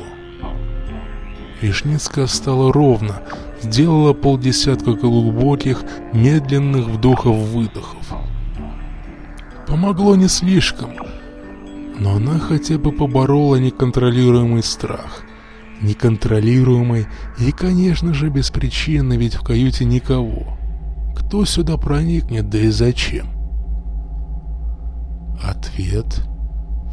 [1.61, 3.21] Вишницкая стала ровно,
[3.63, 5.83] сделала полдесятка глубоких,
[6.13, 8.15] медленных вдохов-выдохов.
[9.67, 10.91] Помогло не слишком,
[11.99, 15.23] но она хотя бы поборола неконтролируемый страх.
[15.81, 17.07] Неконтролируемый
[17.39, 20.59] и, конечно же, беспричинно, ведь в каюте никого.
[21.17, 23.29] Кто сюда проникнет, да и зачем?
[25.43, 26.23] Ответ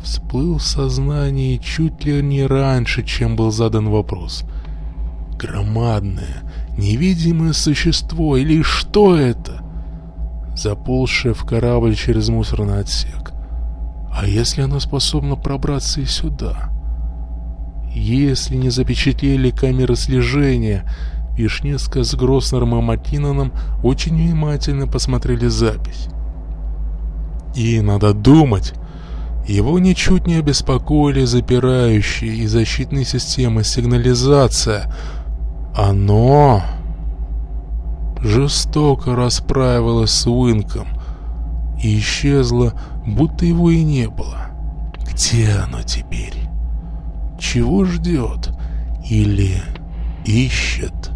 [0.03, 4.43] всплыл в сознании чуть ли не раньше, чем был задан вопрос.
[5.37, 6.43] Громадное,
[6.77, 9.61] невидимое существо или что это?
[10.55, 13.33] Заползшее в корабль через мусорный отсек.
[14.11, 16.69] А если оно способно пробраться и сюда?
[17.93, 20.89] Если не запечатлели камеры слежения,
[21.37, 23.51] Вишневска с Гроснером и Маккиноном
[23.83, 26.07] очень внимательно посмотрели запись.
[27.55, 28.73] И, надо думать,
[29.47, 34.93] его ничуть не обеспокоили запирающие и защитные системы сигнализация.
[35.75, 36.63] Оно
[38.21, 40.87] жестоко расправилось с Уинком
[41.81, 42.73] и исчезло
[43.05, 44.47] будто его и не было.
[45.11, 46.35] Где оно теперь?
[47.39, 48.51] Чего ждет?
[49.09, 49.61] Или
[50.25, 51.11] ищет?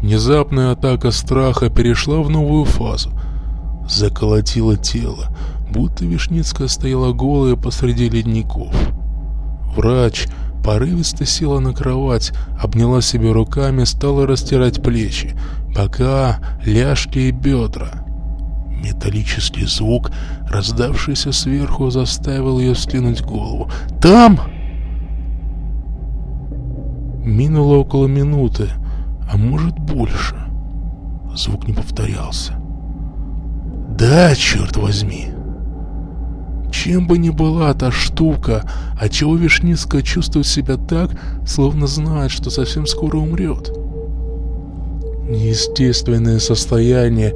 [0.00, 3.10] Внезапная атака страха перешла в новую фазу.
[3.88, 5.26] Заколотило тело,
[5.70, 8.74] будто Вишницкая стояла голая посреди ледников.
[9.76, 10.26] Врач
[10.62, 15.34] порывисто села на кровать, обняла себя руками, стала растирать плечи,
[15.74, 18.04] бока, ляжки и бедра.
[18.82, 20.10] Металлический звук,
[20.48, 23.70] раздавшийся сверху, заставил ее скинуть голову.
[24.00, 24.40] «Там!»
[27.24, 28.68] Минуло около минуты,
[29.32, 30.34] а может больше.
[31.36, 32.54] Звук не повторялся.
[33.96, 35.31] «Да, черт возьми!»
[36.72, 38.64] Чем бы ни была та штука,
[38.98, 41.10] отчего Вишниска чувствует себя так,
[41.46, 43.70] словно знает, что совсем скоро умрет.
[45.28, 47.34] Неестественное состояние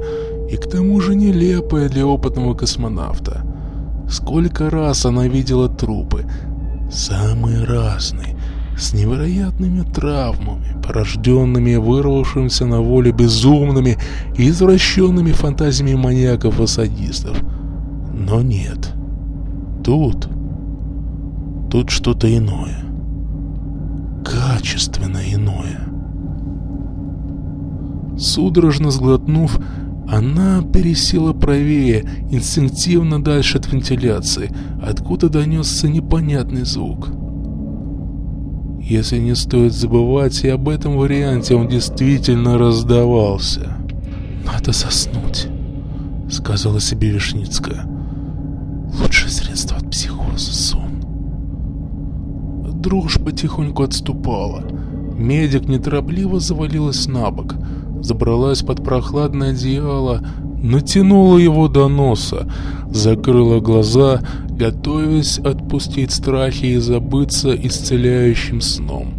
[0.49, 3.43] и к тому же нелепая для опытного космонавта.
[4.09, 6.25] Сколько раз она видела трупы,
[6.91, 8.35] самые разные,
[8.75, 13.97] с невероятными травмами, порожденными вырвавшимся на воле безумными
[14.35, 17.37] и извращенными фантазиями маньяков и садистов.
[18.13, 18.96] Но нет.
[19.87, 20.27] Тут...
[21.71, 22.83] Тут что-то иное.
[24.25, 25.79] Качественно иное.
[28.17, 29.57] Судорожно сглотнув,
[30.09, 37.07] она пересела правее, инстинктивно дальше от вентиляции, откуда донесся непонятный звук.
[38.81, 43.77] Если не стоит забывать, и об этом варианте он действительно раздавался.
[44.45, 45.47] «Надо заснуть»,—
[46.29, 47.96] сказала себе Вишницкая.
[48.99, 51.01] «Лучшее средство от психоза— сон».
[52.73, 54.63] Дрожь потихоньку отступала.
[55.17, 57.55] Медик неторопливо завалилась на бок—
[58.01, 60.21] забралась под прохладное одеяло,
[60.61, 62.49] натянула его до носа,
[62.89, 69.13] закрыла глаза, готовясь отпустить страхи и забыться исцеляющим сном.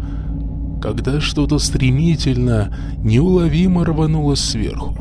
[0.81, 4.95] Когда что-то стремительно, неуловимо рванулось сверху,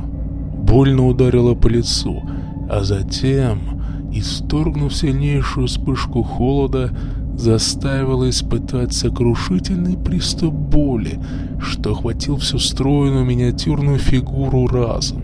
[0.57, 2.23] больно ударило по лицу,
[2.69, 3.78] а затем,
[4.13, 6.91] исторгнув сильнейшую вспышку холода,
[7.37, 11.21] заставило испытать сокрушительный приступ боли,
[11.61, 15.23] что охватил всю стройную миниатюрную фигуру разом.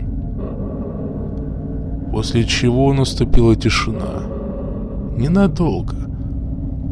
[2.11, 4.23] После чего наступила тишина.
[5.17, 5.95] Ненадолго.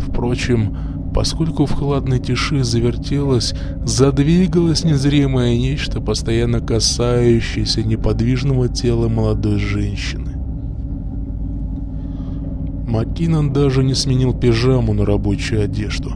[0.01, 0.75] Впрочем,
[1.13, 3.53] поскольку в холодной тиши завертелось,
[3.85, 10.32] задвигалось незримое нечто, постоянно касающееся неподвижного тела молодой женщины.
[12.87, 16.11] Маккинон даже не сменил пижаму на рабочую одежду.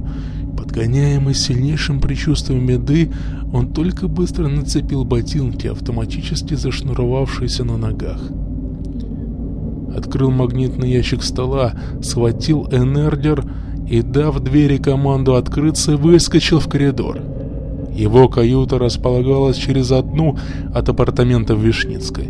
[0.57, 3.11] Подгоняемый сильнейшим предчувствием беды,
[3.53, 8.21] он только быстро нацепил ботинки, автоматически зашнуровавшиеся на ногах.
[9.95, 13.43] Открыл магнитный ящик стола, схватил энердер
[13.89, 17.19] и, дав двери команду открыться, выскочил в коридор.
[17.93, 20.37] Его каюта располагалась через одну
[20.73, 22.29] от апартаментов Вишницкой.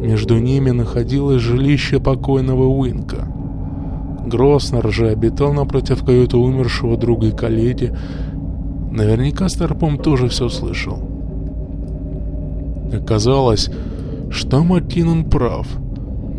[0.00, 3.26] Между ними находилось жилище покойного Уинка.
[4.28, 7.96] Гроснер же обитал напротив каюты умершего друга и коллеги.
[8.90, 10.98] Наверняка Старпом тоже все слышал.
[12.92, 13.70] Оказалось,
[14.30, 15.66] что Мартинон прав.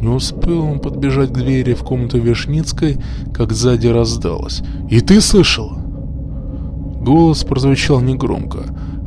[0.01, 2.97] Не успел он подбежать к двери в комнату Вишницкой,
[3.33, 4.61] как сзади раздалось.
[4.89, 5.71] «И ты слышал?»
[7.01, 8.59] Голос прозвучал негромко,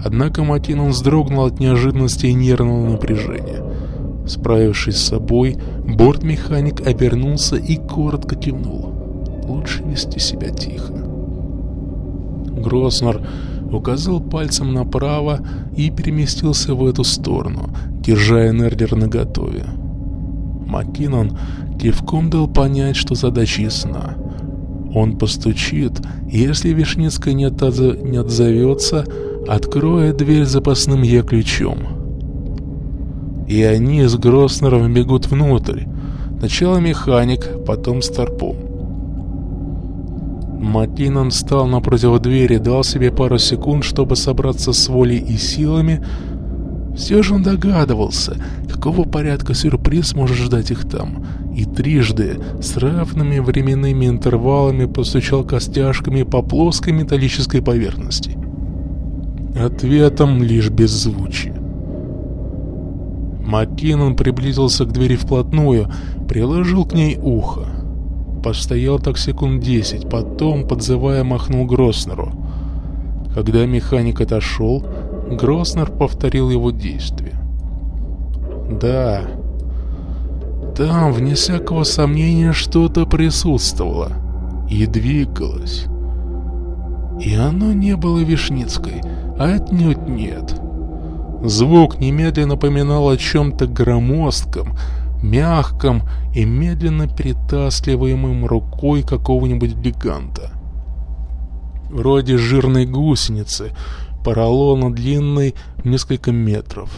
[0.05, 3.63] однако Матинон вздрогнул от неожиданности и нервного напряжения.
[4.27, 8.93] Справившись с собой, бортмеханик обернулся и коротко кивнул.
[9.45, 10.93] Лучше вести себя тихо.
[12.57, 13.27] Гроснер
[13.71, 15.41] указал пальцем направо
[15.77, 17.71] и переместился в эту сторону,
[18.01, 19.65] держа Энердер наготове.
[20.67, 21.37] Маккинон
[21.81, 24.15] кивком дал понять, что задача ясна.
[24.95, 27.97] Он постучит, если Вишницкая не, отоза...
[27.97, 29.05] не отзовется,
[29.49, 32.02] откроет дверь запасным Е-ключом
[33.47, 35.85] и они с Гроснером бегут внутрь.
[36.39, 38.57] Сначала механик, потом Старпом.
[40.63, 46.05] Маккинон встал напротив двери, дал себе пару секунд, чтобы собраться с волей и силами.
[46.97, 48.37] Все же он догадывался,
[48.69, 51.25] какого порядка сюрприз может ждать их там.
[51.55, 58.39] И трижды, с равными временными интервалами, постучал костяшками по плоской металлической поверхности.
[59.59, 61.62] Ответом лишь беззвучие.
[63.45, 65.89] Маккинон приблизился к двери вплотную,
[66.29, 67.67] приложил к ней ухо.
[68.43, 72.33] Постоял так секунд десять, потом, подзывая, махнул Гроснеру.
[73.35, 74.85] Когда механик отошел,
[75.31, 77.35] Гроснер повторил его действие.
[78.81, 79.23] Да,
[80.77, 84.13] там, вне всякого сомнения, что-то присутствовало
[84.71, 85.87] и двигалось.
[87.21, 89.03] И оно не было Вишницкой,
[89.39, 90.62] а отнюдь нет.
[91.45, 94.77] Звук немедленно напоминал о чем-то громоздком,
[95.23, 96.03] мягком
[96.35, 100.53] и медленно перетаскиваемым рукой какого-нибудь гиганта.
[101.91, 103.73] Вроде жирной гусеницы,
[104.25, 106.97] поролона длинной несколько метров.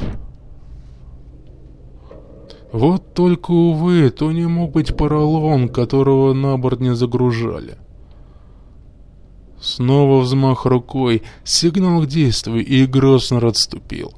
[2.71, 7.79] Вот только, увы, то не мог быть поролон, которого на борт не загружали.
[9.59, 14.13] Снова взмах рукой, сигнал к действию, и Гроснер отступил.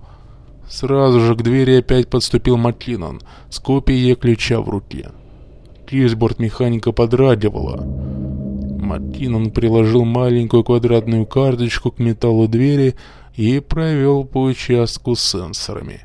[0.69, 5.11] Сразу же к двери опять подступил Маклинон с копией ключа в руке.
[5.87, 7.83] Кишборд механика подрагивала.
[8.81, 12.97] Маклинон приложил маленькую квадратную карточку к металлу двери
[13.37, 16.01] и провел по участку с сенсорами.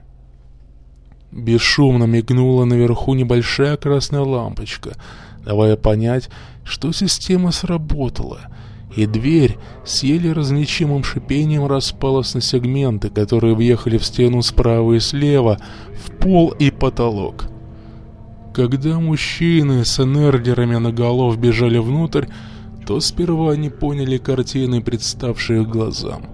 [1.32, 4.96] Бесшумно мигнула наверху небольшая красная лампочка,
[5.44, 6.30] давая понять,
[6.64, 8.42] что система сработала—
[8.96, 15.00] и дверь с еле различимым шипением распалась на сегменты, которые въехали в стену справа и
[15.00, 15.60] слева,
[16.06, 17.46] в пол и потолок.
[18.54, 22.26] Когда мужчины с энергерами наголов бежали внутрь,
[22.86, 26.26] то сперва не поняли картины, представшие глазам.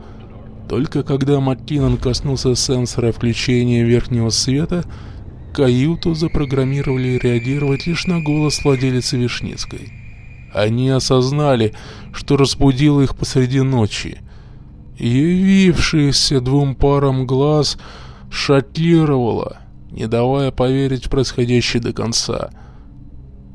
[0.68, 4.84] Только когда Мартинан коснулся сенсора включения верхнего света,
[5.54, 9.97] каюту запрограммировали реагировать лишь на голос владелицы Вишницкой.
[10.58, 11.76] Они осознали,
[12.14, 14.18] что разбудило их посреди ночи.
[14.98, 17.78] Явившаяся двум парам глаз
[18.32, 19.58] шокировала,
[19.92, 22.50] не давая поверить в происходящее до конца.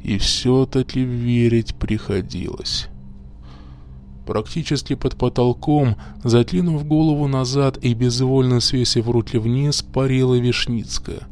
[0.04, 2.86] И все-таки верить приходилось.
[4.24, 11.26] Практически под потолком, заклинув голову назад и безвольно свесив руки вниз, парила Вишницкая.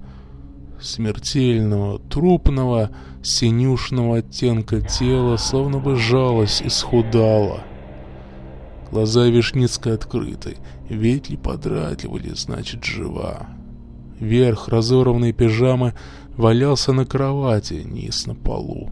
[0.80, 2.90] Смертельного, трупного,
[3.22, 7.60] синюшного оттенка тела словно бы жалось и схудало.
[8.90, 10.56] Глаза Вишницкой открыты,
[10.88, 13.46] ветли подрагивали, значит, жива.
[14.18, 15.94] Верх разорванной пижамы
[16.36, 18.90] валялся на кровати, низ на полу.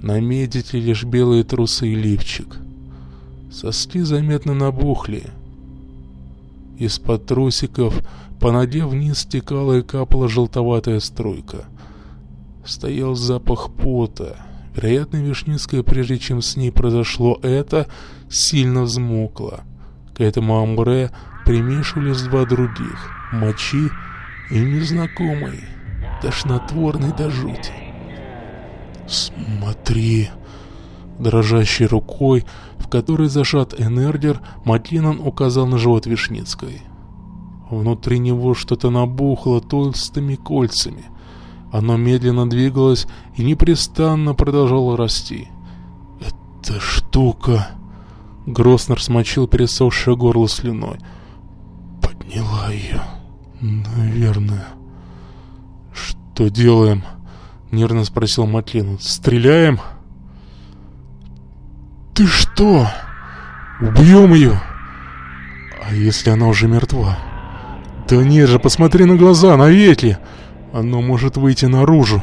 [0.00, 2.58] На медите лишь белые трусы и лифчик.
[3.50, 5.24] Соски заметно набухли.
[6.82, 8.02] Из-под трусиков
[8.40, 11.66] по ноге вниз стекала и капала желтоватая струйка.
[12.66, 14.36] Стоял запах пота.
[14.74, 17.86] Вероятно, Вишницкая, прежде чем с ней произошло это,
[18.28, 19.60] сильно взмокла.
[20.16, 21.12] К этому амбре
[21.46, 23.88] примешивались два других— мочи
[24.50, 25.60] и незнакомый,
[26.20, 27.72] тошнотворный до жути.
[29.06, 30.30] «Смотри!»
[31.20, 32.44] Дрожащей рукой,
[32.92, 36.82] которой зажат энергер, Маклинан указал на живот Вишницкой.
[37.70, 41.06] Внутри него что-то набухло толстыми кольцами.
[41.72, 45.48] Оно медленно двигалось и непрестанно продолжало расти.
[46.20, 47.68] «Эта штука...»
[48.44, 50.98] Гроснер смочил пересохшее горло слюной.
[52.02, 53.00] «Подняла ее,
[53.62, 54.66] наверное».
[55.94, 57.04] «Что делаем?»—
[57.70, 58.98] нервно спросил Маклин.
[59.00, 59.80] «Стреляем?»
[62.14, 62.88] «Ты что?
[63.80, 64.60] Убьем ее?»
[65.82, 67.18] «А если она уже мертва?»
[68.06, 70.18] «Да нет же, посмотри на глаза, на ветли!
[70.72, 72.22] Оно может выйти наружу!»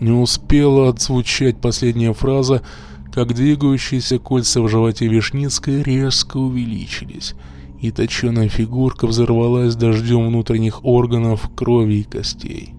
[0.00, 2.62] Не успела отзвучать последняя фраза,
[3.12, 7.34] как двигающиеся кольца в животе Вишницкой резко увеличились,
[7.80, 12.75] и точеная фигурка взорвалась дождем внутренних органов, крови и костей.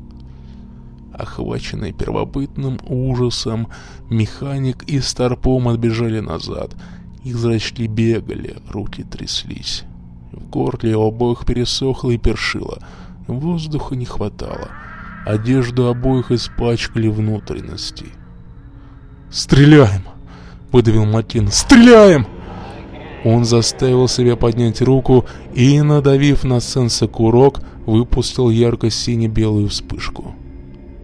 [1.17, 3.69] Охваченный первобытным ужасом,
[4.09, 6.75] механик и старпом отбежали назад.
[7.23, 9.83] Их зрачки бегали, руки тряслись.
[10.31, 12.79] В горле у обоих пересохло и першило.
[13.27, 14.69] Воздуха не хватало.
[15.25, 18.05] Одежду обоих испачкали внутренности.
[19.31, 20.03] «Стреляем!»—
[20.71, 21.49] выдавил Матин.
[21.51, 22.27] «Стреляем!»
[23.25, 30.35] Он заставил себя поднять руку и, надавив на сенса курок, выпустил ярко-сине-белую вспышку.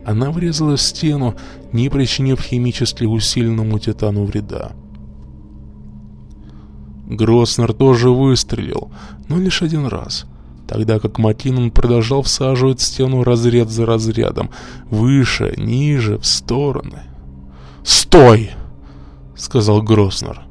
[0.05, 1.35] Она врезалась в стену,
[1.71, 4.73] не причинив химически усиленному титану вреда.
[7.07, 8.91] Гроснер тоже выстрелил,
[9.29, 10.25] но лишь один раз,
[10.67, 14.49] тогда как Макинон продолжал всаживать стену разряд за разрядом,
[14.89, 17.03] выше, ниже, в стороны.
[17.83, 18.51] «Стой!»—
[19.35, 20.41] сказал Гроснер.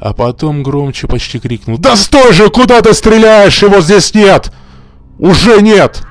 [0.00, 1.78] А потом громче почти крикнул.
[1.78, 2.50] «Да стой же!
[2.50, 3.62] Куда ты стреляешь?
[3.62, 4.52] Его здесь нет!
[5.18, 6.04] Уже нет!»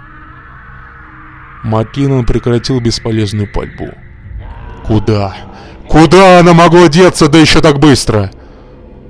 [1.63, 3.89] Маккинон прекратил бесполезную пальбу.
[4.85, 5.35] «Куда?
[5.87, 8.31] Куда она могла деться, да еще так быстро?»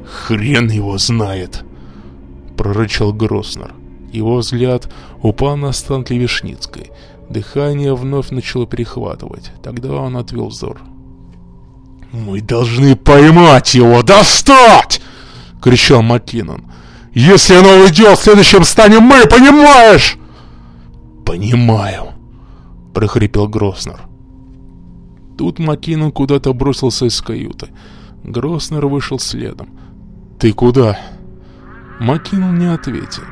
[0.05, 1.63] «Хрен его знает!»—
[2.57, 3.73] прорычал Гроснер.
[4.11, 4.91] Его взгляд
[5.21, 6.91] упал на останки Вишницкой.
[7.29, 9.51] Дыхание вновь начало перехватывать.
[9.63, 10.79] Тогда он отвел взор.
[12.11, 14.03] «Мы должны поймать его!
[14.03, 15.01] Достать!»—
[15.63, 16.65] кричал Маккинон.
[17.13, 20.17] «Если оно уйдет, следующим станем мы, понимаешь?»
[21.25, 22.09] «Понимаю»,—
[22.93, 24.01] прохрипел Гроснер.
[25.37, 27.69] Тут Маккинон куда-то бросился из каюты.
[28.23, 29.69] Гроснер вышел следом.
[30.39, 30.97] «Ты куда?»
[31.99, 33.23] Маккинон не ответил.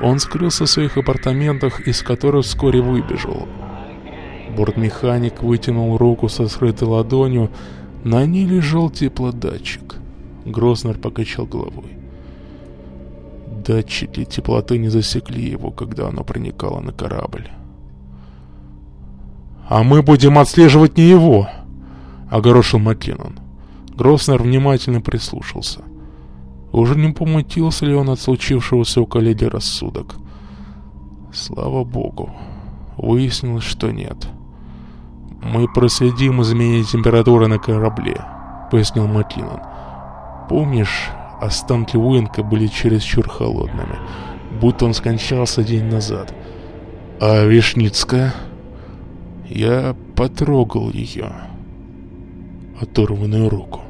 [0.00, 3.48] Он скрылся в своих апартаментах, из которых вскоре выбежал.
[4.56, 7.50] Бортмеханик вытянул руку со скрытой ладонью.
[8.04, 9.96] На ней лежал теплодатчик.
[10.44, 11.96] Грознер покачал головой.
[13.66, 17.48] Датчики теплоты не засекли его, когда оно проникало на корабль.
[19.68, 21.46] «А мы будем отслеживать не его!»—
[22.30, 23.38] огорошил Маккинон.
[23.94, 25.82] Гроснер внимательно прислушался.
[26.72, 30.16] Уже не помутился ли он от случившегося у коллеги рассудок?
[31.32, 32.30] Слава богу,
[32.96, 34.28] выяснилось, что нет.
[35.42, 38.20] «Мы проследим изменение температуры на корабле»,—
[38.70, 39.60] пояснил Маккинон.
[40.48, 41.10] «Помнишь,
[41.40, 43.98] останки Уинка были чересчур холодными,
[44.60, 46.34] будто он скончался день назад.
[47.20, 48.34] А Вишницкая?»
[49.48, 51.32] Я потрогал ее.
[52.80, 53.80] Оторванную руку.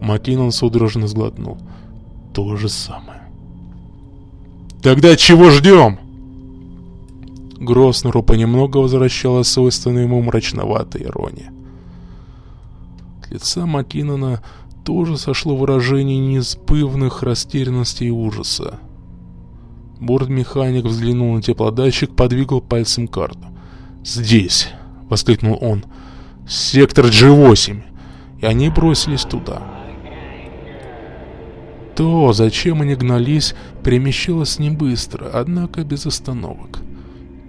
[0.00, 1.58] Маккинон судорожно сглотнул.
[2.32, 3.22] то же самое.
[4.82, 5.98] «Тогда чего ждем?»
[7.58, 11.50] Гроснеру понемногу возвращалась свойственная ему мрачноватая ирония.
[13.24, 14.42] С лица Маккинона
[14.84, 18.78] тоже сошло выражение неизбывных растерянности и ужаса.
[20.00, 23.46] Бортмеханик взглянул на теплодатчик, подвигал пальцем карту.
[24.04, 24.68] «Здесь!»—
[25.08, 25.84] воскликнул он.
[26.46, 27.82] «Сектор G8!»
[28.40, 29.62] И они бросились туда.
[31.96, 36.80] То, зачем они гнались, перемещалось не быстро, однако без остановок.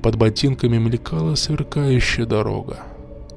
[0.01, 2.79] Под ботинками мелькала сверкающая дорога.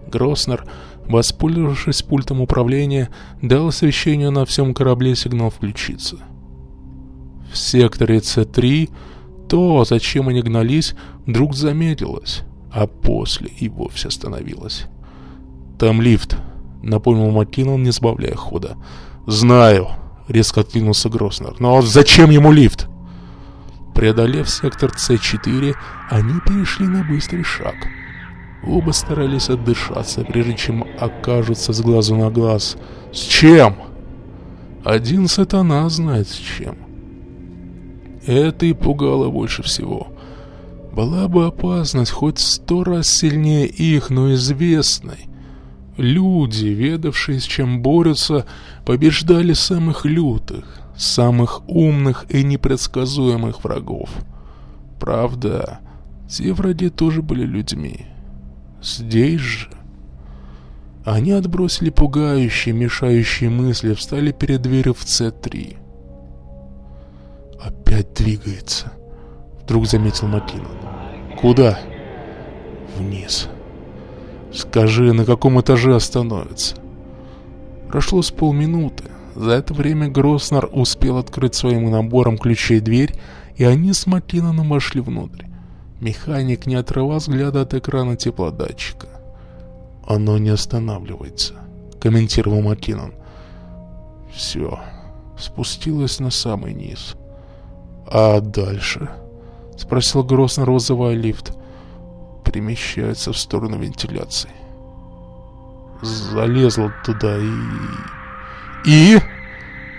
[0.07, 0.65] Гроснер,
[1.07, 3.11] воспользовавшись пультом управления,
[3.43, 6.19] дал освещению на всем корабле сигнал включиться.
[7.51, 8.91] В секторе С-3
[9.49, 10.95] то, зачем они гнались,
[11.27, 12.43] вдруг замедлилось,
[12.73, 14.87] а после и вовсе остановилось.
[15.79, 16.37] «Там лифт»,—
[16.83, 18.77] напомнил Маккинон, не сбавляя хода.
[19.27, 19.89] «Знаю»,—
[20.29, 21.57] резко откликнулся Гроснер.
[21.59, 22.87] «Но зачем ему лифт?»
[23.95, 25.75] Преодолев сектор С4,
[26.11, 27.75] они перешли на быстрый шаг.
[28.63, 32.77] Оба старались отдышаться, прежде чем окажутся с глазу на глаз.
[33.13, 33.77] «С чем?»
[34.85, 36.90] «Один сатана знает с чем».
[38.31, 40.07] Это и пугало больше всего.
[40.93, 45.29] Была бы опасность хоть сто раз сильнее их, но известной.
[45.97, 48.47] Люди, ведавшие, с чем борются,
[48.87, 50.65] побеждали самых лютых,
[50.97, 54.11] самых умных и непредсказуемых врагов.
[55.01, 55.81] Правда,
[56.29, 58.07] те враги тоже были людьми.
[58.81, 59.71] Здесь же...
[61.05, 65.80] Они отбросили пугающие, мешающие мысли, встали перед дверью в С-3
[67.63, 68.93] опять двигается.
[69.63, 70.79] Вдруг заметил Маккинон.
[71.41, 71.79] Куда?
[72.97, 73.49] Вниз.
[74.53, 76.77] Скажи, на каком этаже остановится?
[77.89, 79.05] Прошло с полминуты.
[79.37, 83.15] За это время Гроснер успел открыть своим набором ключей дверь,
[83.57, 85.45] и они с Маккиноном вошли внутрь.
[86.01, 89.07] Механик не отрывал взгляда от экрана теплодатчика.
[90.07, 91.55] «Оно не останавливается»,—
[92.01, 93.13] комментировал Маккинон.
[94.33, 94.81] «Все,
[95.39, 97.15] спустилось на самый низ».
[98.11, 99.09] «А дальше?»—
[99.77, 101.53] спросил Грознер, вызывая лифт.
[102.45, 104.51] «Перемещается в сторону вентиляции».
[106.03, 107.51] Залезла туда и...
[108.85, 109.21] «И?»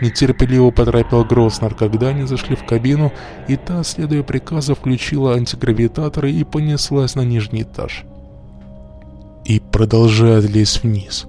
[0.01, 3.13] Нетерпеливо поторопил Грознер, когда они зашли в кабину,
[3.47, 8.03] и та, следуя приказу, включила антигравитаторы и понеслась на нижний этаж.
[9.45, 11.27] И продолжает лезть вниз.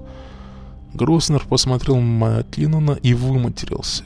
[0.95, 4.05] Грознер посмотрел на Маклинона и выматерился.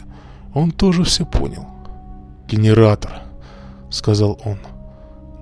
[0.53, 1.76] Он тоже все понял.
[2.49, 3.23] «Генератор»,—
[3.91, 4.59] сказал он.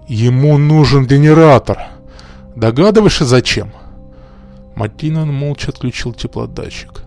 [0.08, 1.78] «Ему нужен генератор.
[2.56, 3.72] Догадываешься, зачем?»
[4.74, 7.02] Мартинан молча отключил теплодатчик.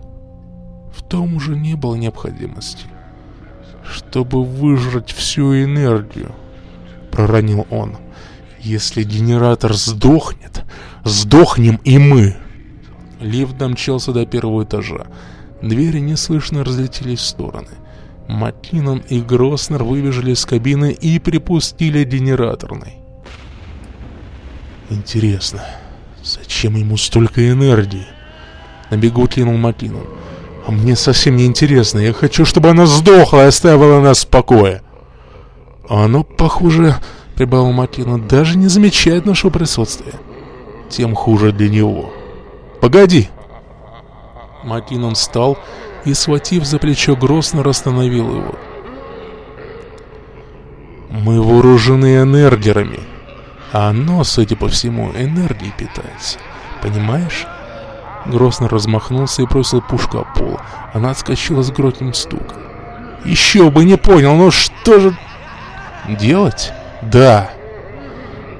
[0.94, 2.86] В том уже не было необходимости.
[3.84, 6.32] «Чтобы выжрать всю энергию»,—
[7.10, 7.96] проронил он.
[8.60, 10.64] «Если генератор сдохнет,
[11.04, 12.36] сдохнем и мы!»
[13.20, 15.06] Лифт домчался до первого этажа.
[15.62, 17.68] Двери неслышно разлетелись в стороны.
[18.28, 22.98] Маккинон и Гроснер выбежали из кабины и припустили генераторной.
[24.90, 25.64] Интересно,
[26.22, 28.06] зачем ему столько энергии?
[28.90, 30.06] На бегу Маккинон.
[30.66, 31.98] А мне совсем не интересно.
[31.98, 34.82] Я хочу, чтобы она сдохла и оставила нас в покое.
[35.88, 36.96] А оно, похоже,
[37.34, 40.14] прибавил Маккинон, даже не замечает нашего присутствия.
[40.90, 42.12] Тем хуже для него.
[42.82, 43.28] Погоди.
[44.64, 45.56] Маккинон встал и,
[46.14, 48.54] схватив за плечо Гроснер, остановил его.
[51.10, 53.00] «Мы вооружены энергерами,
[53.72, 56.38] а оно, судя по всему, энергией питается.
[56.82, 57.46] Понимаешь?»
[58.26, 60.60] Гроснер размахнулся и бросил пушку о пол.
[60.92, 62.58] Она отскочила с громким стуком.
[63.24, 65.16] «Еще бы не понял, ну что же...»
[66.08, 67.50] «Делать?» «Да».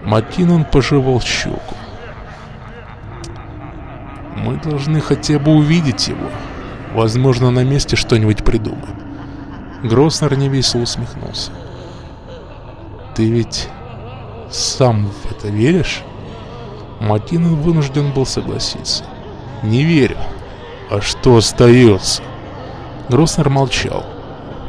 [0.05, 1.75] Маккинон пожевал щеку.
[4.37, 6.31] «Мы должны хотя бы увидеть его».
[6.95, 8.97] Возможно, на месте что-нибудь придумает.
[9.83, 11.53] Гроснер невесело усмехнулся.
[13.15, 13.69] «Ты ведь
[14.51, 16.03] сам в это веришь?»
[17.01, 19.05] Маккинон вынужден был согласиться.
[19.63, 20.17] «Не верю.
[20.91, 22.23] А что остается?»
[23.09, 24.05] Гроснер молчал.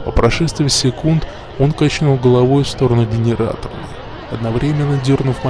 [0.06, 3.78] По прошествии секунд он качнул головой в сторону генераторной,
[4.32, 5.44] одновременно дернув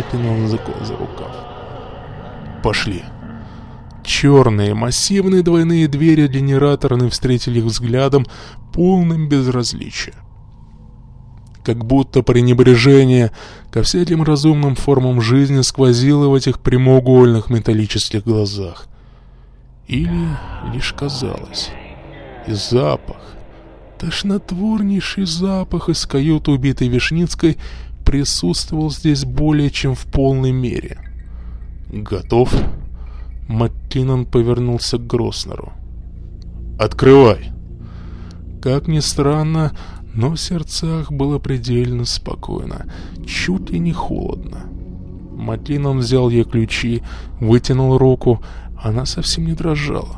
[0.47, 1.31] за, за рукав.
[2.63, 3.03] «Пошли!»
[4.09, 8.25] Черные, массивные двойные двери генераторны встретили их взглядом,
[8.73, 10.15] полным безразличия.
[11.63, 13.31] Как будто пренебрежение
[13.71, 18.87] ко всяким разумным формам жизни сквозило в этих прямоугольных металлических глазах.
[19.87, 20.27] Или
[20.73, 21.69] лишь казалось.
[22.47, 23.35] И запах.
[23.99, 27.59] Тошнотворнейший запах из каюты убитой Вишницкой
[28.03, 30.97] присутствовал здесь более чем в полной мере.
[31.91, 32.51] «Готов?»
[33.49, 35.73] Маккинон повернулся к Гроснеру.
[36.79, 37.51] «Открывай!»
[38.61, 39.71] Как ни странно,
[40.13, 42.85] но в сердцах было предельно спокойно,
[43.25, 44.65] чуть ли не холодно.
[45.35, 47.01] Маклинон взял ей ключи,
[47.39, 48.43] вытянул руку,
[48.77, 50.17] она совсем не дрожала.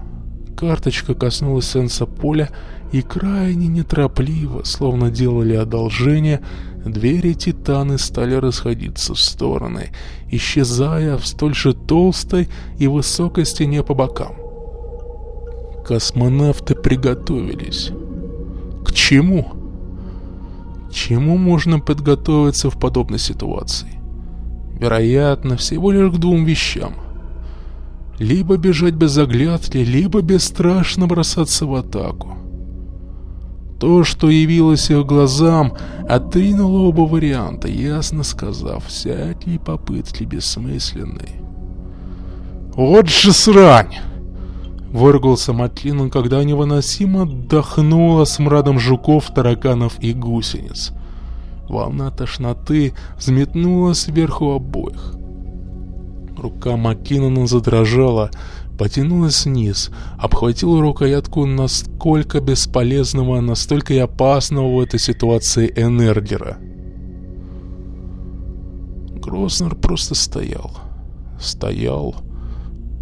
[0.58, 2.50] Карточка коснулась сенса поля,
[2.92, 6.42] и крайне неторопливо, словно делали одолжение,
[6.86, 9.92] двери Титаны стали расходиться в стороны,
[10.30, 14.36] исчезая в столь же толстой и высокой стене по бокам.
[15.86, 17.92] Космонавты приготовились.
[18.86, 19.54] К чему?
[20.92, 24.00] Чему можно подготовиться в подобной ситуации?
[24.80, 26.94] Вероятно, всего лишь к двум вещам.
[28.20, 32.38] Либо бежать без оглядки, либо бесстрашно бросаться в атаку.
[33.82, 35.74] То, что явилось их глазам,
[36.08, 41.42] отринуло оба варианта, ясно сказав, всякие попытки бессмысленные.
[42.76, 43.96] «Вот же срань!»
[44.92, 50.92] Выругался Матлинон, когда невыносимо дохнуло смрадом жуков, тараканов и гусениц.
[51.68, 55.16] Волна тошноты взметнула сверху обоих.
[56.38, 58.30] Рука Маккинона задрожала,
[58.82, 66.58] потянулась вниз, обхватила рукоятку насколько бесполезного, настолько и опасного в этой ситуации Энергера.
[69.22, 70.72] Грознер просто стоял.
[71.40, 72.16] Стоял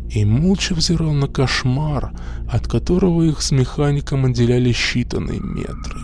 [0.09, 2.11] и молча взирал на кошмар,
[2.51, 6.01] от которого их с механиком отделяли считанные метры.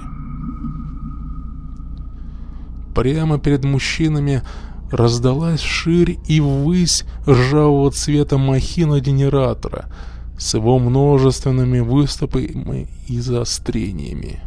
[2.95, 4.41] Прямо перед мужчинами
[4.91, 9.86] раздалась ширь и ввысь ржавого цвета махина генератора
[10.38, 14.41] с его множественными выступами и заострениями,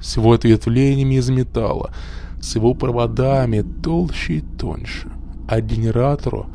[0.00, 1.94] с его ответвлениями из металла,
[2.40, 5.10] с его проводами толще и тоньше,
[5.48, 6.46] а генератору,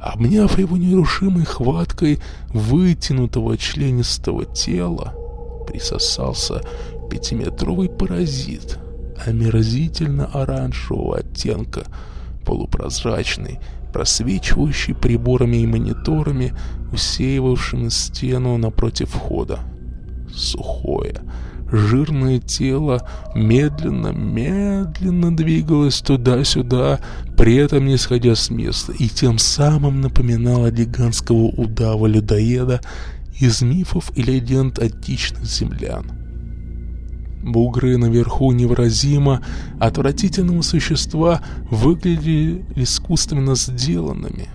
[0.00, 2.20] обняв его нерушимой хваткой
[2.54, 5.14] вытянутого членистого тела,
[5.66, 6.62] присосался
[7.10, 8.78] пятиметровый паразит
[9.26, 11.84] омерзительно оранжевого оттенка—
[12.50, 13.60] полупрозрачный,
[13.92, 16.52] просвечивающий приборами и мониторами,
[16.92, 19.60] усеивавшими стену напротив входа.
[20.34, 21.20] Сухое,
[21.70, 26.98] жирное тело медленно-медленно двигалось туда-сюда,
[27.36, 32.80] при этом не сходя с места, и тем самым напоминало гигантского удава-людоеда
[33.38, 36.19] из мифов и легенд античных землян.
[37.42, 39.42] Бугры наверху невыразимо
[39.78, 44.48] отвратительного существа выглядели искусственно сделанными.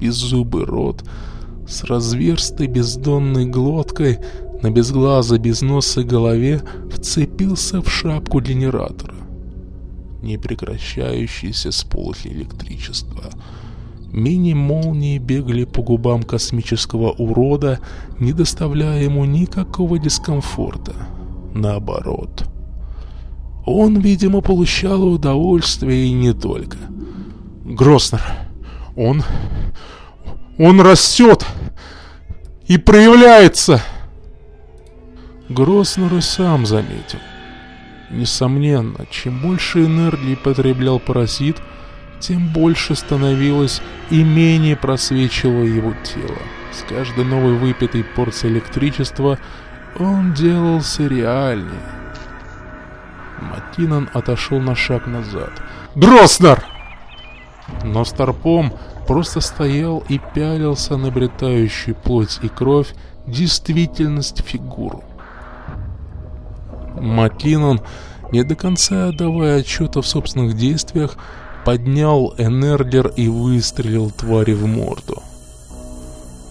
[0.00, 1.02] Беззубый рот
[1.66, 4.18] с разверстой бездонной глоткой
[4.62, 9.14] на безглазой безносой голове вцепился в шапку генератора.
[10.22, 13.30] Непрекращающиеся сполохи электричества.
[14.12, 17.80] Мини-молнии бегали по губам космического урода,
[18.20, 20.94] не доставляя ему никакого дискомфорта
[21.54, 22.44] наоборот.
[23.64, 26.76] Он, видимо, получал удовольствие и не только.
[27.64, 28.20] Гроснер,
[28.94, 29.22] он...
[30.58, 31.46] он растет
[32.66, 33.80] и проявляется.
[35.48, 37.20] Гроснер и сам заметил.
[38.10, 41.56] Несомненно, чем больше энергии потреблял паразит,
[42.20, 43.80] тем больше становилось
[44.10, 46.38] и менее просвечивало его тело.
[46.70, 49.38] С каждой новой выпитой порцией электричества–
[49.98, 51.80] он делался реальнее.
[53.40, 55.50] Матинан отошел на шаг назад.
[55.94, 56.64] «Гроснер!»
[57.82, 58.72] Но Старпом
[59.06, 62.94] просто стоял и пялился на обретающую плоть и кровь
[63.26, 65.02] действительность фигуру.
[67.00, 67.80] Маккинон,
[68.32, 71.16] не до конца отдавая отчета в собственных действиях,
[71.64, 75.22] поднял Энердер и выстрелил твари в морду.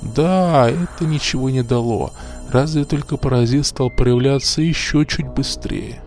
[0.01, 2.11] Да, это ничего не дало,
[2.53, 6.01] разве только паразит стал проявляться еще чуть быстрее.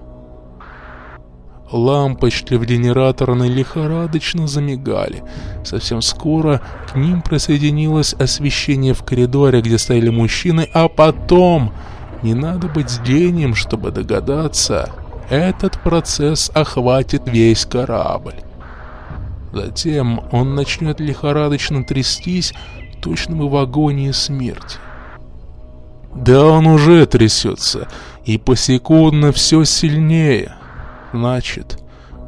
[1.72, 5.24] Лампочки в генераторной лихорадочно замигали.
[5.64, 11.72] Совсем скоро к ним присоединилось освещение в коридоре, где стояли мужчины, а потом,
[12.22, 14.90] не надо быть гением, чтобы догадаться,
[15.28, 18.36] этот процесс охватит весь корабль.
[19.52, 22.54] Затем он начнет лихорадочно трястись,
[23.02, 24.78] точно в агонии смерти.
[26.16, 27.88] Да он уже трясется,
[28.24, 30.54] и посекундно все сильнее.
[31.12, 31.78] Значит,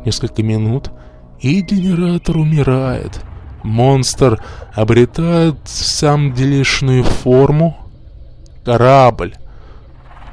[0.04, 0.90] несколько минут,
[1.40, 3.20] и генератор умирает.
[3.62, 4.42] Монстр
[4.74, 7.76] обретает сам делишную форму.
[8.64, 9.34] Корабль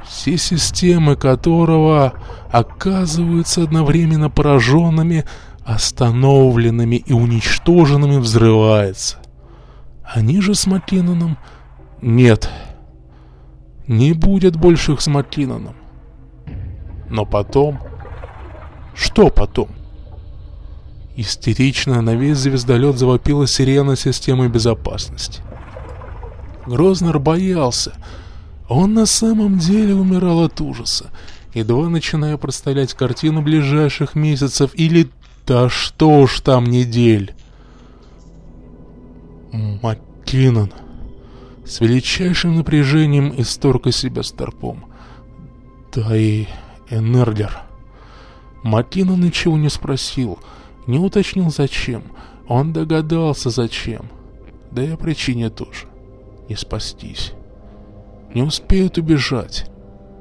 [0.08, 2.14] все системы которого
[2.50, 5.24] оказываются одновременно пораженными,
[5.64, 9.18] остановленными и уничтоженными, взрывается.
[10.04, 11.38] Они же с Матиноном...
[12.00, 12.50] Нет,
[13.88, 15.74] не будет больше их с Матиноном.
[17.10, 17.78] Но потом...
[18.94, 19.68] Что потом?
[21.16, 25.42] Истерично на весь звездолет завопила сирена системы безопасности.
[26.66, 27.92] Грознер боялся.
[28.68, 31.10] Он на самом деле умирал от ужаса,
[31.54, 35.08] едва начиная представлять картину ближайших месяцев или
[35.46, 37.34] да что уж там недель.
[39.52, 40.72] Маккинон
[41.66, 44.86] с величайшим напряжением исторг из себя старпом.
[45.92, 46.46] Да и
[46.90, 47.62] Энердер.
[48.62, 50.38] Маккинон ничего не спросил,
[50.86, 52.04] не уточнил зачем.
[52.48, 54.06] Он догадался зачем.
[54.70, 55.86] Да и о причине тоже.
[56.48, 57.32] Не спастись.
[58.34, 59.68] Не успеют убежать.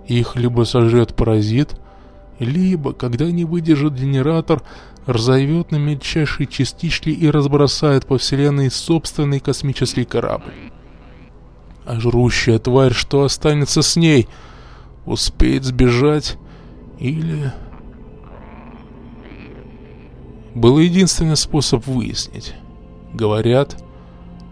[0.07, 1.79] Их либо сожрет паразит,
[2.39, 4.63] либо, когда не выдержит генератор,
[5.05, 10.53] разовьет на мельчайшие частички и разбросает по вселенной собственный космический корабль.
[11.85, 14.27] А жрущая тварь, что останется с ней,
[15.05, 16.37] успеет сбежать
[16.99, 17.53] или
[20.55, 22.55] был единственный способ выяснить.
[23.13, 23.77] Говорят,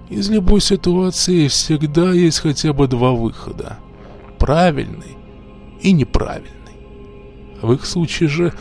[0.09, 3.77] из любой ситуации всегда есть хотя бы два выхода.
[4.37, 5.17] Правильный
[5.81, 6.51] и неправильный.
[7.61, 8.53] В их случае же,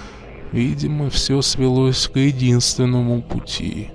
[0.52, 3.90] видимо, все свелось к единственному пути.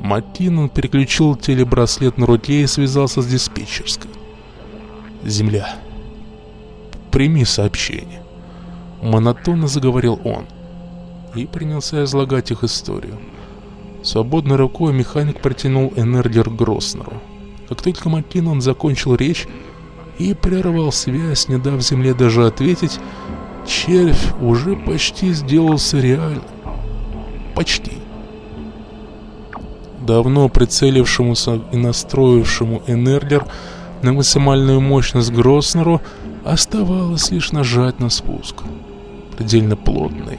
[0.00, 4.10] Маттинон переключил телебраслет на руке и связался с диспетчерской.
[5.24, 5.76] «Земля.
[7.10, 8.22] Прими сообщение».
[9.02, 10.46] Монотонно заговорил он
[11.34, 13.18] и принялся излагать их историю.
[14.02, 17.20] Свободной рукой механик протянул Энердер Гроснеру.
[17.68, 19.46] Как только Маккинон закончил речь
[20.18, 22.98] и прервал связь, не дав земле даже ответить,
[23.66, 26.42] червь уже почти сделался реальным.
[27.54, 27.97] Почти.
[30.08, 33.44] Давно прицелившемуся и настроившему Энердер
[34.00, 36.00] на максимальную мощность Гроснеру
[36.46, 38.62] оставалось лишь нажать на спуск.
[39.36, 40.38] Предельно плотный,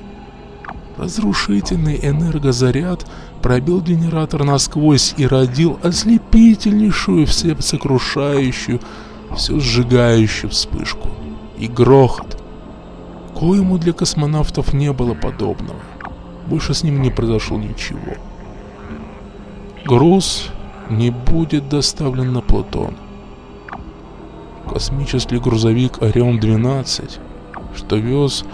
[0.97, 3.05] Разрушительный энергозаряд
[3.43, 8.81] пробил генератор насквозь и родил ослепительнейшую, всесокрушающую,
[9.35, 11.09] все сжигающую вспышку.
[11.59, 12.41] И грохот,
[13.39, 15.79] коему для космонавтов не было подобного.
[16.47, 18.15] Больше с ним не произошло ничего.
[19.89, 20.51] Груз
[20.91, 22.93] не будет доставлен на Плутон.
[24.71, 27.19] Космический грузовик Орион-12,
[27.75, 28.45] что вез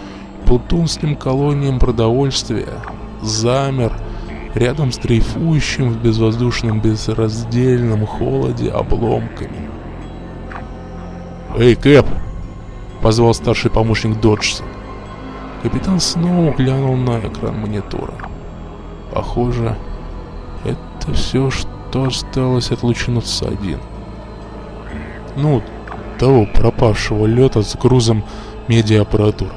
[0.46, 2.72] плутонским колониям продовольствия,
[3.20, 3.92] замер
[4.54, 9.68] рядом с дрейфующим в безвоздушном безраздельном холоде обломками.
[11.58, 12.06] «Эй, Кэп!»—
[13.02, 14.64] позвал старший помощник Доджсон.
[15.62, 18.14] Капитан снова глянул на экран монитора.
[19.12, 19.76] Похоже,
[21.06, 23.78] это все, что осталось от Лучинуца-1.
[25.36, 25.62] Ну,
[26.18, 28.24] того пропавшего лета с грузом
[28.68, 29.52] медиааппаратуры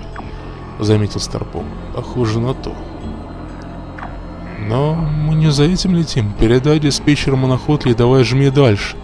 [0.79, 1.65] заметил Старпом.
[1.95, 2.73] Похоже на то.
[4.67, 6.31] Но мы не за этим летим.
[6.39, 8.95] Передай диспетчеру моноходли и давай жми дальше.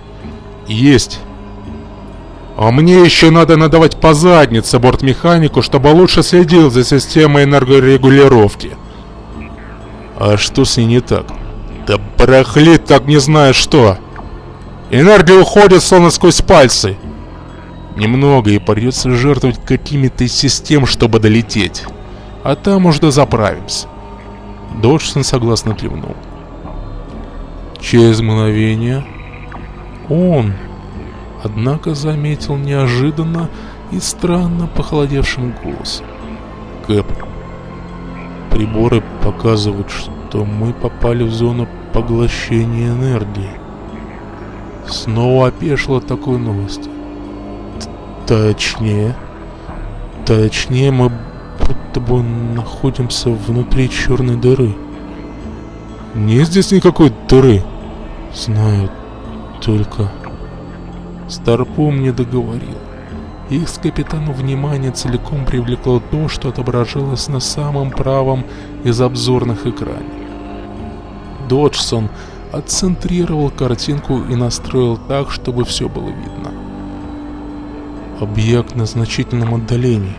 [0.67, 1.19] Есть.
[2.57, 8.77] А мне еще надо надавать по заднице бортмеханику, чтобы лучше следил за системой энергорегулировки.
[10.17, 11.25] А что с ней не так?
[11.87, 13.97] Да барахлит так не знаю что.
[14.89, 16.97] Энергия уходит словно сквозь пальцы.
[17.95, 21.83] Немного, и придется жертвовать какими-то систем, чтобы долететь.
[22.43, 23.87] А там уже заправимся.
[24.81, 26.15] Доджсон согласно кивнул.
[27.79, 29.05] Через мгновение
[30.09, 30.53] он,
[31.43, 33.49] однако, заметил неожиданно
[33.91, 36.05] и странно похолодевшим голосом.
[36.87, 37.05] Кэп,
[38.51, 40.11] приборы показывают, что
[40.43, 43.51] мы попали в зону поглощения энергии.
[44.87, 46.91] Снова опешило такой новостью.
[48.27, 49.15] Точнее.
[50.25, 51.11] Точнее, мы
[51.59, 54.75] будто бы находимся внутри черной дыры.
[56.13, 57.63] Нет здесь никакой дыры.
[58.33, 58.89] Знаю
[59.61, 60.11] только...
[61.27, 62.77] Старпом не договорил.
[63.49, 68.43] Их с капитану внимание целиком привлекло то, что отображалось на самом правом
[68.83, 70.24] из обзорных экранов.
[71.47, 72.09] Доджсон
[72.51, 76.51] отцентрировал картинку и настроил так, чтобы все было видно
[78.19, 80.15] объект на значительном отдалении.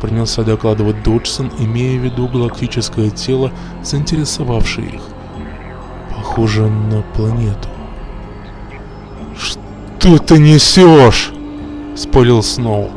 [0.00, 3.50] Принялся докладывать Доджсон, имея в виду галактическое тело,
[3.82, 5.02] заинтересовавшее их.
[6.14, 7.68] Похоже на планету.
[9.38, 11.32] «Что ты несешь?»
[11.96, 12.90] спылил Сноу.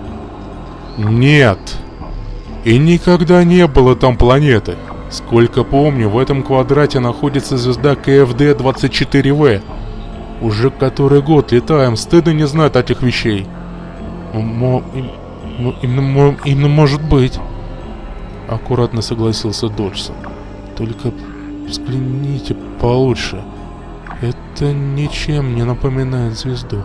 [0.98, 1.60] Нет.
[2.66, 4.76] И никогда не было там планеты.
[5.10, 9.62] Сколько помню, в этом квадрате находится звезда КФД-24В.
[10.42, 13.48] Уже который год летаем, стыдно не знать этих вещей.
[14.34, 14.84] Именно,
[16.44, 17.40] именно может быть.
[18.48, 20.16] Аккуратно согласился Доджсон.
[20.78, 21.12] Только
[21.68, 23.44] взгляните получше.
[24.22, 26.84] Это ничем не напоминает звезду.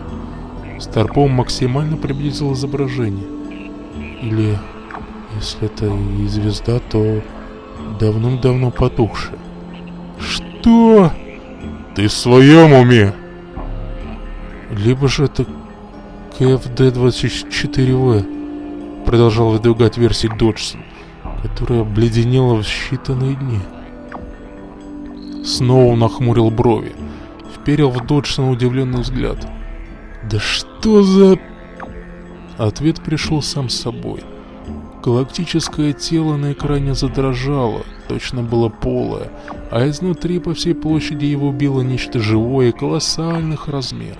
[0.79, 3.25] Старпом максимально приблизил изображение.
[4.21, 4.57] Или,
[5.35, 7.21] если это и звезда, то
[7.99, 9.37] давным-давно потухшая.
[10.19, 11.11] Что?
[11.95, 13.13] Ты в своем уме?
[14.71, 15.45] Либо же это
[16.37, 20.81] КФД-24В, продолжал выдвигать версии Доджсон,
[21.41, 23.59] которая обледенела в считанные дни.
[25.45, 26.93] Сноу нахмурил брови,
[27.55, 29.47] вперил в Доджсона удивленный взгляд.
[30.29, 31.39] «Да что за...»
[32.57, 34.21] Ответ пришел сам собой.
[35.05, 39.29] Галактическое тело на экране задрожало, точно было полое,
[39.69, 44.17] а изнутри по всей площади его било нечто живое колоссальных размеров.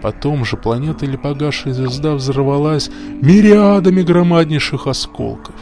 [0.00, 2.88] Потом же планета или погасшая звезда взорвалась
[3.20, 5.56] мириадами громаднейших осколков.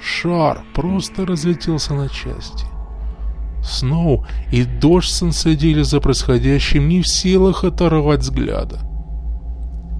[0.00, 2.66] Шар просто разлетелся на части.
[3.64, 8.78] Сноу и Доджсон следили за происходящим не в силах оторвать взгляда.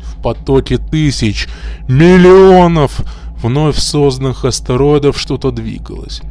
[0.04, 1.48] В потоке тысяч,
[1.88, 3.02] миллионов
[3.42, 6.22] вновь созданных астероидов что-то двигалось.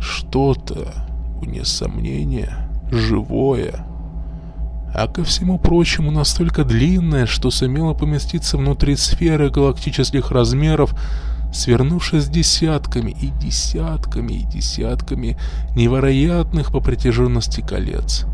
[0.00, 0.92] Что-то,
[1.40, 3.84] вне сомнения, живое
[4.94, 10.94] а ко всему прочему настолько длинная, что сумела поместиться внутри сферы галактических размеров,
[11.52, 15.36] свернувшись десятками и десятками и десятками
[15.74, 18.24] невероятных по протяженности колец.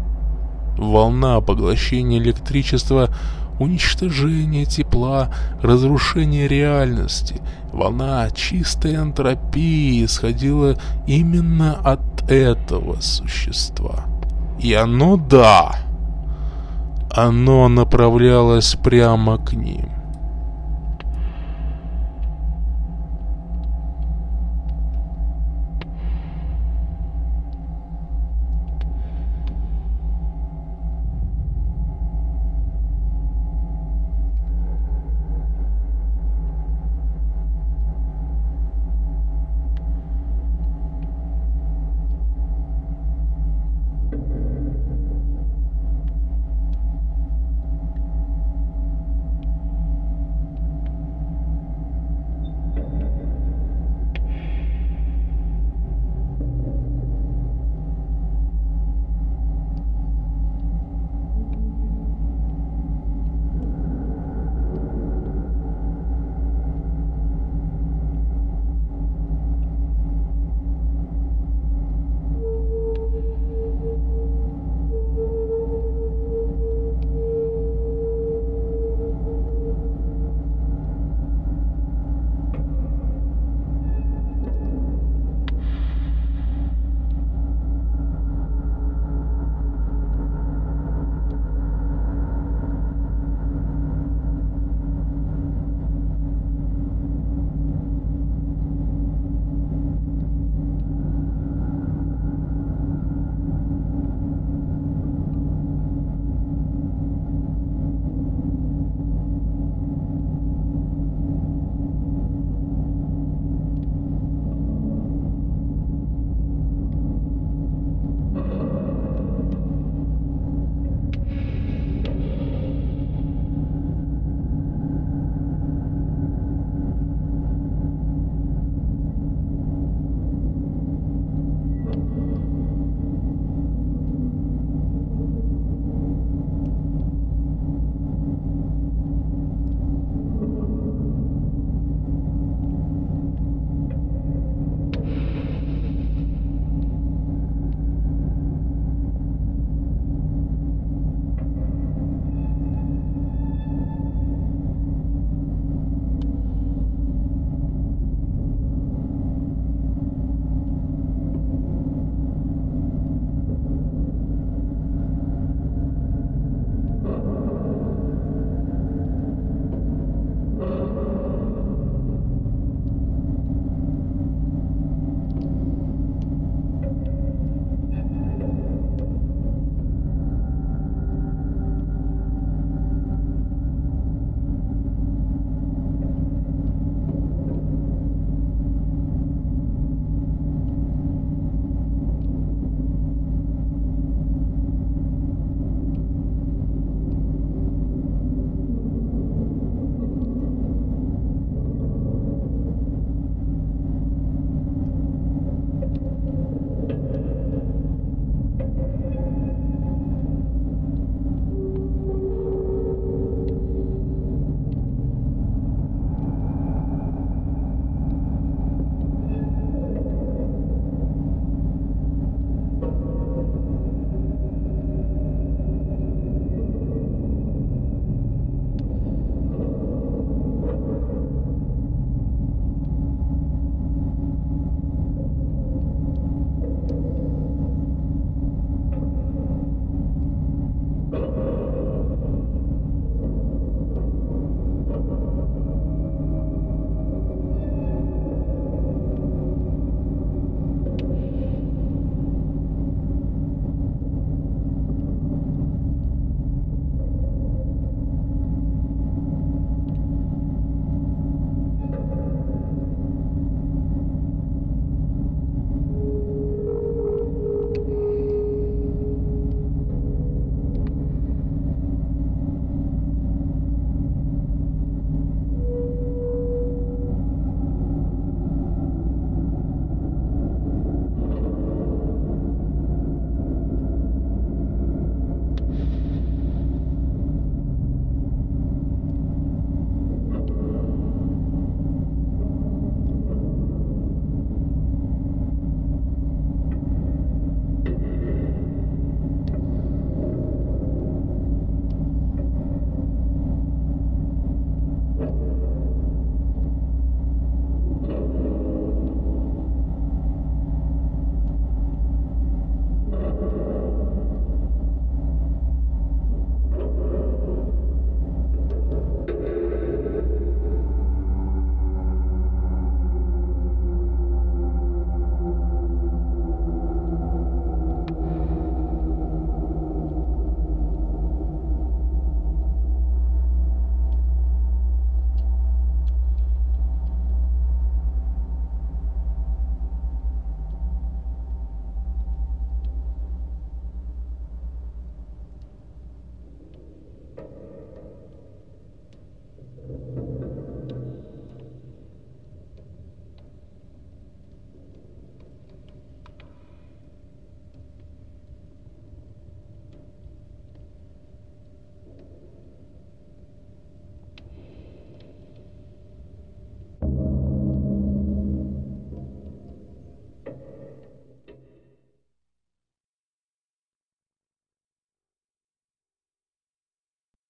[0.77, 3.09] Волна поглощения электричества,
[3.61, 5.33] уничтожения тепла,
[5.63, 7.41] разрушения реальности,
[7.73, 14.07] волна чистой энтропии исходила именно от этого существа.
[14.59, 15.77] И оно, да,
[17.15, 20.00] оно направлялось прямо к ним.